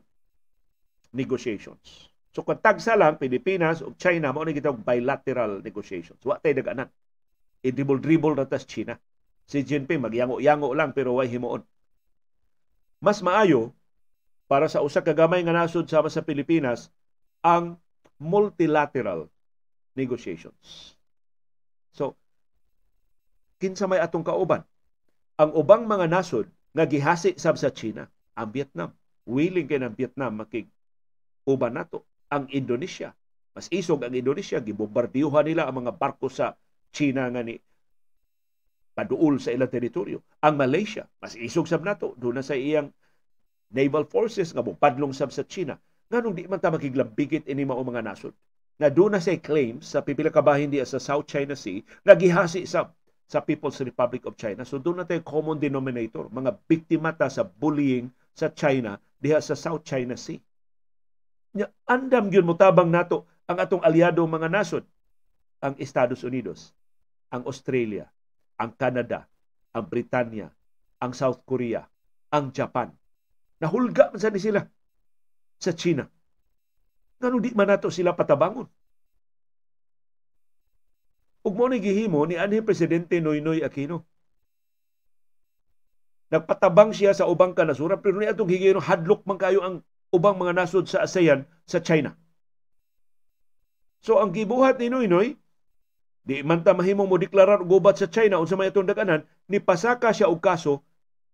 negotiations. 1.09 2.13
So 2.29 2.45
kung 2.45 2.61
tagsa 2.61 2.93
lang 2.93 3.17
Pilipinas 3.17 3.81
ug 3.81 3.97
China 3.97 4.29
mo 4.29 4.45
na 4.45 4.53
gitawag 4.53 4.85
bilateral 4.85 5.65
negotiations. 5.65 6.21
Wa 6.21 6.37
tay 6.37 6.53
daganan. 6.53 6.93
I-dribble-dribble 7.65 8.37
na 8.37 8.45
tas 8.45 8.69
China. 8.69 8.93
Si 9.49 9.65
Jinping 9.65 10.05
magyango-yango 10.05 10.69
lang 10.77 10.93
pero 10.93 11.17
way 11.17 11.25
himuon. 11.25 11.65
Mas 13.01 13.25
maayo 13.25 13.73
para 14.49 14.65
sa 14.65 14.81
usa 14.81 15.05
ka 15.05 15.13
gamay 15.13 15.45
nga 15.45 15.53
nasod 15.53 15.85
sama 15.85 16.09
sa 16.09 16.25
Pilipinas 16.25 16.89
ang 17.45 17.77
multilateral 18.17 19.29
negotiations. 19.93 20.97
So, 21.93 22.17
kinsa 23.61 23.85
may 23.85 24.01
atong 24.01 24.25
kauban? 24.25 24.65
Ang 25.37 25.53
ubang 25.53 25.85
mga 25.85 26.09
nasod 26.09 26.49
nga 26.73 26.89
gihasi 26.89 27.37
sab 27.37 27.61
sa 27.61 27.69
China, 27.69 28.09
ang 28.33 28.49
Vietnam. 28.49 28.89
Willing 29.29 29.69
kay 29.69 29.77
ng 29.77 29.93
Vietnam 29.93 30.41
makig 30.41 30.65
uban 31.45 31.77
nato. 31.77 32.09
Ang 32.33 32.49
Indonesia, 32.49 33.13
mas 33.53 33.69
isog 33.69 34.01
ang 34.01 34.13
Indonesia, 34.13 34.57
gibombardiyuhan 34.57 35.45
nila 35.45 35.69
ang 35.69 35.85
mga 35.85 35.93
barko 35.93 36.25
sa 36.25 36.57
China 36.89 37.29
nga 37.29 37.45
ni 37.45 37.57
paduol 38.97 39.37
sa 39.37 39.53
ilang 39.53 39.69
teritoryo. 39.69 40.21
Ang 40.41 40.57
Malaysia, 40.57 41.05
mas 41.21 41.37
isog 41.37 41.69
sab 41.69 41.85
nato, 41.85 42.17
doon 42.17 42.41
na 42.41 42.45
sa 42.45 42.57
iyang 42.57 42.89
naval 43.69 44.05
forces 44.05 44.53
nga 44.53 44.65
padlong 44.65 45.13
sab 45.13 45.29
sa 45.33 45.45
China 45.45 45.77
nganong 46.09 46.35
di 46.35 46.49
man 46.49 46.57
ta 46.57 46.73
makiglambigit 46.73 47.45
ini 47.45 47.65
mao 47.65 47.81
mga 47.85 48.01
nasod 48.01 48.33
nga 48.79 48.87
do 48.87 49.11
na 49.11 49.19
say 49.19 49.37
claims 49.37 49.91
sa 49.91 49.99
pipila 49.99 50.31
ka 50.31 50.39
bahin 50.39 50.71
sa 50.87 50.97
South 51.03 51.27
China 51.27 51.53
Sea 51.53 51.83
nga 52.01 52.15
gihasi 52.15 52.63
sab 52.63 52.95
sa 53.29 53.45
People's 53.45 53.77
Republic 53.85 54.25
of 54.25 54.33
China. 54.33 54.65
So 54.65 54.81
doon 54.81 55.03
na 55.03 55.05
tayo 55.05 55.21
common 55.21 55.61
denominator, 55.61 56.25
mga 56.33 56.57
biktima 56.65 57.13
ta 57.13 57.29
sa 57.29 57.45
bullying 57.45 58.09
sa 58.33 58.49
China 58.49 58.97
diha 59.21 59.37
sa 59.37 59.53
South 59.53 59.85
China 59.85 60.17
Sea. 60.17 60.41
Nya 61.53 61.69
andam 61.85 62.33
gyud 62.33 62.47
mutabang 62.47 62.89
nato 62.89 63.29
ang 63.45 63.61
atong 63.61 63.85
aliado 63.85 64.25
mga 64.25 64.49
nasod, 64.49 64.81
ang 65.61 65.77
Estados 65.77 66.25
Unidos, 66.25 66.73
ang 67.29 67.45
Australia, 67.45 68.09
ang 68.57 68.73
Canada, 68.73 69.29
ang 69.77 69.85
Britanya, 69.85 70.49
ang 70.97 71.13
South 71.13 71.45
Korea, 71.45 71.85
ang 72.33 72.49
Japan. 72.49 72.89
Nahulga 73.59 74.11
man 74.11 74.19
sa 74.23 74.31
ni 74.31 74.39
sila 74.39 74.61
sa 75.59 75.71
China. 75.75 76.07
Ngano 77.19 77.37
di 77.43 77.51
man 77.51 77.67
nato 77.67 77.91
sila 77.91 78.15
patabangon? 78.15 78.67
Ug 81.43 81.53
mo 81.55 81.67
ni 81.67 81.83
gihimo 81.83 82.23
ni 82.23 82.39
anhi 82.39 82.63
presidente 82.63 83.19
Noynoy 83.19 83.59
Aquino. 83.67 84.07
Nagpatabang 86.31 86.91
siya 86.95 87.11
sa 87.11 87.27
ubang 87.27 87.57
kanasuran 87.57 87.99
pero 87.99 88.15
ni 88.21 88.29
atong 88.29 88.47
higayno 88.47 88.79
hadlok 88.79 89.27
man 89.27 89.39
kayo 89.41 89.59
ang 89.65 89.75
ubang 90.15 90.37
mga 90.39 90.55
nasod 90.55 90.85
sa 90.87 91.03
ASEAN 91.03 91.43
sa 91.67 91.83
China. 91.83 92.15
So 93.99 94.23
ang 94.23 94.31
gibuhat 94.31 94.79
ni 94.79 94.87
Noynoy 94.87 95.35
di 96.23 96.45
man 96.45 96.63
ta 96.63 96.77
mahimong 96.77 97.09
mo 97.09 97.17
deklarar 97.19 97.59
gubat 97.65 97.99
sa 97.99 98.07
China 98.07 98.39
unsa 98.39 98.55
may 98.55 98.69
atong 98.71 98.87
daganan 98.87 99.25
ni 99.49 99.57
pasaka 99.59 100.13
siya 100.13 100.29
og 100.29 100.39
kaso 100.39 100.85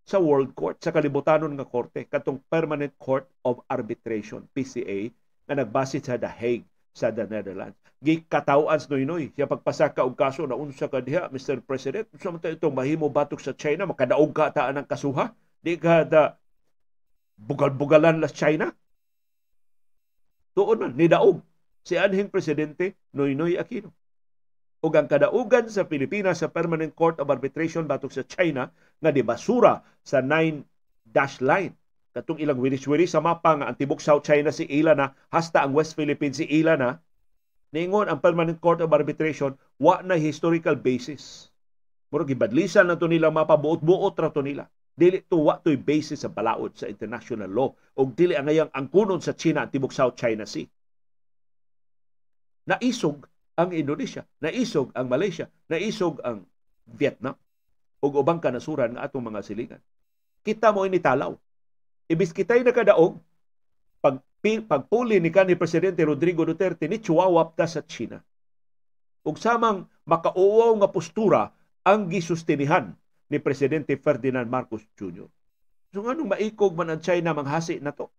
sa 0.05 0.21
World 0.21 0.53
Court 0.53 0.77
sa 0.77 0.93
kalibutanon 0.93 1.57
nga 1.57 1.65
korte 1.65 2.05
katong 2.05 2.37
Permanent 2.45 2.93
Court 3.01 3.25
of 3.41 3.65
Arbitration 3.65 4.45
PCA 4.53 5.09
nga 5.49 5.57
nagbase 5.57 5.97
sa 5.97 6.21
The 6.21 6.29
Hague 6.29 6.69
sa 6.93 7.09
the 7.09 7.25
Netherlands. 7.25 7.75
Gikatawaan 8.05 8.77
sa 8.77 8.87
Noynoy 8.93 9.33
siya 9.33 9.49
pagpasaka 9.49 10.05
og 10.05 10.13
kaso 10.13 10.45
na 10.45 10.53
unsa 10.53 10.85
ka 10.85 11.01
diha 11.01 11.27
Mr. 11.33 11.57
President 11.65 12.05
unsa 12.13 12.29
man 12.29 12.39
itong 12.39 12.77
mahimo 12.77 13.09
batok 13.09 13.41
sa 13.41 13.57
China 13.57 13.89
makadaog 13.89 14.31
ka 14.31 14.53
ta 14.53 14.69
ang 14.69 14.85
kasuha 14.85 15.33
di 15.59 15.73
ka 15.75 16.05
da 16.05 16.37
bugal-bugalan 17.35 18.21
la 18.21 18.29
China 18.29 18.69
tuon 20.53 20.85
man 20.85 20.93
ni 20.93 21.09
daog 21.09 21.41
si 21.81 21.97
anhing 21.97 22.29
presidente 22.29 22.93
Noynoy 23.11 23.57
Aquino 23.57 23.89
ug 24.85 24.93
ang 24.93 25.09
kadaugan 25.09 25.65
sa 25.65 25.89
Pilipinas 25.89 26.45
sa 26.45 26.53
Permanent 26.53 26.93
Court 26.93 27.17
of 27.17 27.33
Arbitration 27.33 27.89
batok 27.89 28.13
sa 28.13 28.21
China 28.21 28.69
nga 28.99 29.11
di 29.11 29.21
basura 29.21 29.83
sa 30.05 30.21
9 30.21 30.61
dash 31.05 31.39
line. 31.39 31.73
Katong 32.15 32.39
ilang 32.39 32.59
wiris-wiris 32.59 33.11
sa 33.11 33.19
mapa 33.19 33.59
nga 33.59 33.67
ang 33.67 33.75
tibok 33.75 33.99
South 33.99 34.23
China 34.23 34.47
si 34.51 34.63
ila 34.71 34.95
na 34.95 35.11
hasta 35.31 35.63
ang 35.63 35.75
West 35.75 35.99
Philippines 35.99 36.39
si 36.39 36.47
ila 36.47 36.79
na 36.79 37.03
ningon 37.75 38.07
ang 38.07 38.23
Permanent 38.23 38.55
Court 38.63 38.79
of 38.79 38.95
Arbitration 38.95 39.55
wa 39.79 39.99
na 39.99 40.15
historical 40.15 40.79
basis. 40.79 41.51
Murag 42.07 42.31
gibadlisan 42.31 42.87
na 42.87 42.95
to 42.95 43.11
nila 43.11 43.27
mapa 43.27 43.59
buot-buot 43.59 44.15
ra 44.15 44.31
to 44.31 44.39
nila. 44.39 44.71
Dili 44.95 45.19
to 45.27 45.43
wa 45.43 45.59
to'y 45.59 45.75
basis 45.75 46.23
sa 46.23 46.31
balaod 46.31 46.71
sa 46.79 46.87
international 46.87 47.51
law. 47.51 47.75
Ug 47.99 48.15
dili 48.15 48.31
ang 48.31 48.47
ngayang 48.47 48.71
angkunon 48.71 49.19
sa 49.19 49.35
China 49.35 49.67
ang 49.67 49.71
tibok 49.75 49.91
South 49.91 50.15
China 50.15 50.47
Sea. 50.47 50.71
Naisog 52.65 53.27
ang 53.59 53.75
Indonesia, 53.75 54.23
naisog 54.39 54.95
ang 54.95 55.11
Malaysia, 55.11 55.51
naisog 55.67 56.23
ang 56.23 56.47
Vietnam 56.87 57.35
ug 58.05 58.21
ubang 58.21 58.37
kanasuran 58.37 58.93
nga 58.93 59.09
atong 59.09 59.25
mga 59.25 59.41
silingan. 59.41 59.81
Kita 60.45 60.69
mo 60.69 60.85
ini 60.85 61.01
talaw. 61.01 61.33
Ibis 62.05 62.29
kitay 62.29 62.61
nakadaog 62.61 63.17
pag 63.97 64.21
pagpuli 64.45 65.17
ni 65.17 65.33
kanhi 65.33 65.57
presidente 65.57 66.05
Rodrigo 66.05 66.45
Duterte 66.45 66.85
ni 66.85 67.01
chuwawap 67.01 67.57
ta 67.57 67.65
sa 67.65 67.81
China. 67.81 68.21
Ug 69.25 69.41
samang 69.41 69.89
makauwaw 70.05 70.77
nga 70.85 70.89
postura 70.93 71.49
ang 71.81 72.05
gisustinihan 72.05 72.93
ni 73.25 73.41
presidente 73.41 73.97
Ferdinand 73.97 74.45
Marcos 74.45 74.85
Jr. 74.93 75.25
So 75.89 76.05
nganong 76.05 76.37
maikog 76.37 76.77
man 76.77 76.93
ang 76.93 77.01
China 77.01 77.33
manghasi 77.33 77.81
na 77.81 77.89
to? 77.89 78.13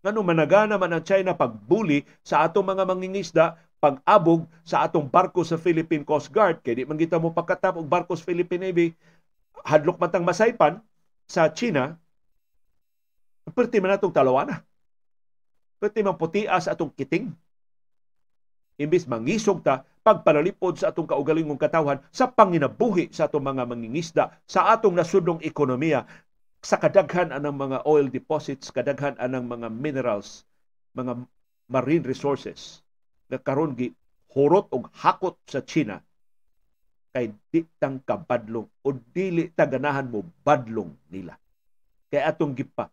Ngano 0.00 0.24
managana 0.24 0.80
man 0.80 0.96
ang 0.96 1.04
China 1.04 1.36
pagbuli 1.36 2.08
sa 2.24 2.48
atong 2.48 2.64
mga 2.64 2.88
mangingisda 2.88 3.60
pag-abog 3.76 4.48
sa 4.64 4.88
atong 4.88 5.04
barko 5.04 5.44
sa 5.44 5.60
Philippine 5.60 6.06
Coast 6.06 6.32
Guard 6.32 6.64
kay 6.64 6.80
di 6.80 6.82
man 6.88 6.96
kita 6.96 7.20
mo 7.20 7.30
pagkatap 7.36 7.76
og 7.76 7.84
barko 7.84 8.16
sa 8.16 8.24
Philippine 8.24 8.72
Navy 8.72 8.96
hadlok 9.64 9.96
matang 10.02 10.26
masaypan 10.26 10.82
sa 11.24 11.48
China 11.54 11.96
perti 13.54 13.78
man 13.78 13.94
atong 13.94 14.12
talawana 14.12 14.60
perti 15.76 16.00
man 16.00 16.16
putia 16.16 16.56
sa 16.58 16.72
atong 16.72 16.92
kiting. 16.96 17.32
Imbis 18.76 19.08
mangisog 19.08 19.64
ta 19.64 19.88
pagpalalipod 20.04 20.76
sa 20.76 20.92
atong 20.92 21.08
kaugalingong 21.08 21.56
katawhan 21.56 22.04
sa 22.12 22.28
panginabuhi 22.28 23.08
sa 23.08 23.24
atong 23.24 23.40
mga 23.40 23.64
mangingisda 23.64 24.36
sa 24.44 24.68
atong 24.76 24.92
nasudnong 24.92 25.40
ekonomiya 25.40 26.04
sa 26.60 26.76
kadaghan 26.76 27.32
anang 27.32 27.56
mga 27.56 27.88
oil 27.88 28.04
deposits 28.12 28.68
kadaghan 28.68 29.16
anang 29.16 29.48
mga 29.48 29.72
minerals 29.72 30.44
mga 30.92 31.24
marine 31.72 32.04
resources 32.04 32.84
nga 33.32 33.40
karon 33.40 33.72
gi 33.72 33.96
hurot 34.36 34.68
og 34.76 34.92
hakot 34.92 35.40
sa 35.48 35.64
China 35.64 36.04
kay 37.16 37.32
di 37.48 37.64
tang 37.80 37.96
kabadlong 38.04 38.68
o 38.84 38.88
dili 38.92 39.48
ta 39.56 39.64
ganahan 39.64 40.04
mo 40.04 40.20
badlong 40.44 40.92
nila. 41.08 41.32
Kay 42.12 42.20
atong 42.20 42.52
gipa 42.52 42.92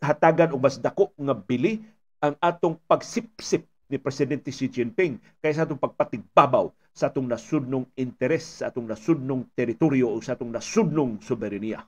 hatagan 0.00 0.56
og 0.56 0.64
mas 0.64 0.80
dako 0.80 1.12
nga 1.12 1.36
bili 1.36 1.84
ang 2.24 2.32
atong 2.40 2.80
pagsipsip 2.88 3.68
ni 3.92 4.00
Presidente 4.00 4.48
Xi 4.48 4.72
Jinping 4.72 5.20
kaysa 5.44 5.68
atong 5.68 5.76
pagpatigbabaw 5.76 6.72
sa 6.96 7.12
atong 7.12 7.28
nasudnong 7.28 7.84
interes, 8.00 8.64
sa 8.64 8.72
atong 8.72 8.88
nasudnong 8.88 9.44
teritoryo 9.52 10.08
o 10.08 10.16
sa 10.24 10.32
atong 10.32 10.48
nasudnong 10.48 11.20
soberenya. 11.20 11.84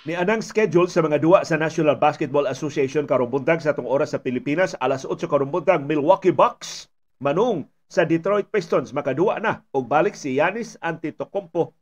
Ni 0.00 0.16
anang 0.16 0.40
schedule 0.40 0.88
sa 0.88 1.04
mga 1.04 1.20
duwa 1.20 1.44
sa 1.44 1.60
National 1.60 2.00
Basketball 2.00 2.48
Association 2.48 3.04
karong 3.04 3.28
buntag 3.28 3.60
sa 3.60 3.76
atong 3.76 3.84
oras 3.84 4.16
sa 4.16 4.22
Pilipinas 4.24 4.72
alas 4.80 5.04
8 5.04 5.28
karong 5.28 5.52
buntag 5.52 5.84
Milwaukee 5.84 6.32
Bucks 6.32 6.88
manung 7.20 7.68
sa 7.84 8.08
Detroit 8.08 8.48
Pistons 8.48 8.96
makaduwa 8.96 9.36
na 9.36 9.60
og 9.76 9.92
balik 9.92 10.16
si 10.16 10.40
Giannis 10.40 10.80
Antetokounmpo 10.80 11.76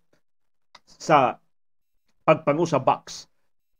sa 0.82 1.38
pagpangu 2.26 2.66
sa 2.66 2.82
Bucks 2.82 3.30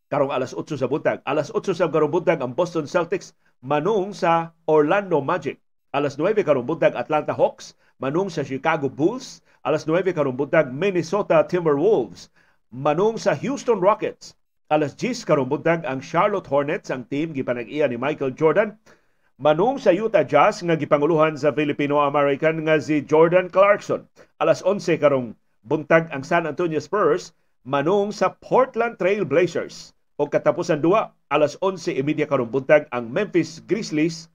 karong 0.07 0.31
alas 0.31 0.55
8 0.55 0.71
sa 0.79 0.87
buntag. 0.87 1.19
Alas 1.27 1.51
8 1.51 1.75
sa 1.75 1.91
karong 1.91 2.15
buntag 2.15 2.39
ang 2.39 2.55
Boston 2.55 2.87
Celtics 2.87 3.35
manung 3.59 4.15
sa 4.15 4.55
Orlando 4.71 5.19
Magic. 5.19 5.59
Alas 5.91 6.15
9 6.15 6.47
karong 6.47 6.63
buntag 6.63 6.95
Atlanta 6.95 7.35
Hawks 7.35 7.75
manung 7.99 8.31
sa 8.31 8.47
Chicago 8.47 8.87
Bulls. 8.87 9.43
Alas 9.67 9.83
9 9.83 10.15
karong 10.15 10.39
buntag 10.39 10.71
Minnesota 10.71 11.43
Timberwolves 11.43 12.31
manung 12.69 13.17
sa 13.17 13.33
Houston 13.33 13.81
Rockets. 13.81 14.37
Alas 14.69 14.93
10 14.93 15.25
karong 15.25 15.49
buntag 15.49 15.89
ang 15.89 16.05
Charlotte 16.05 16.45
Hornets 16.45 16.93
ang 16.93 17.09
team 17.09 17.33
gipanag-iya 17.33 17.89
ni 17.89 17.97
Michael 17.97 18.37
Jordan 18.37 18.77
manung 19.41 19.81
sa 19.81 19.89
Utah 19.89 20.27
Jazz 20.27 20.61
nga 20.61 20.77
gipanguluhan 20.77 21.41
sa 21.41 21.49
Filipino-American 21.49 22.69
nga 22.69 22.77
si 22.77 23.01
Jordan 23.01 23.49
Clarkson. 23.49 24.05
Alas 24.37 24.61
11 24.61 25.01
karong 25.01 25.33
buntag 25.65 26.13
ang 26.13 26.21
San 26.21 26.45
Antonio 26.45 26.77
Spurs 26.77 27.33
manung 27.65 28.13
sa 28.13 28.37
Portland 28.37 29.01
Trail 29.01 29.25
Blazers. 29.25 29.97
O 30.19 30.29
katapusan 30.29 30.83
duwa, 30.83 31.15
alas 31.31 31.55
11.30 31.63 32.27
karong 32.27 32.51
buntag 32.51 32.91
ang 32.93 33.09
Memphis 33.09 33.63
Grizzlies 33.65 34.29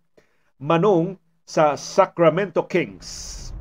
manung 0.58 1.19
sa 1.43 1.76
Sacramento 1.76 2.63
Kings. 2.65 3.52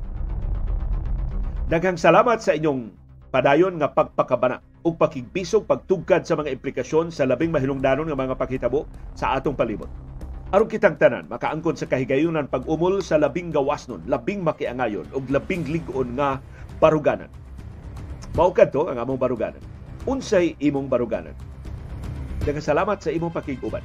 Daghang 1.67 1.99
salamat 1.99 2.39
sa 2.39 2.55
inyong 2.55 3.02
padayon 3.33 3.81
nga 3.81 3.89
pagpakabana 3.89 4.61
ug 4.85 4.93
pakigbisog 4.93 5.65
pagtugkad 5.65 6.21
sa 6.21 6.37
mga 6.37 6.53
implikasyon 6.53 7.09
sa 7.09 7.25
labing 7.25 7.49
mahinungdanon 7.49 8.05
nga 8.05 8.13
mga 8.13 8.37
pakitabo 8.37 8.85
sa 9.17 9.33
atong 9.33 9.57
palibot. 9.57 9.89
Aron 10.53 10.69
kitang 10.69 11.01
tanan 11.01 11.25
makaangkon 11.33 11.73
sa 11.73 11.89
kahigayunan 11.89 12.45
pag-umol 12.45 13.01
sa 13.01 13.17
labing 13.17 13.49
gawasnon, 13.49 14.05
labing 14.05 14.45
makiangayon 14.45 15.09
ug 15.17 15.25
labing 15.33 15.65
lig-on 15.65 16.13
nga 16.13 16.37
baruganan. 16.77 17.33
Mao 18.37 18.53
kadto 18.53 18.85
ang 18.85 19.01
among 19.01 19.17
baruganan. 19.17 19.61
Unsay 20.05 20.53
imong 20.61 20.85
baruganan? 20.85 21.33
Daghang 22.45 22.61
salamat 22.61 23.01
sa 23.01 23.09
imong 23.09 23.33
pakiguban. 23.33 23.81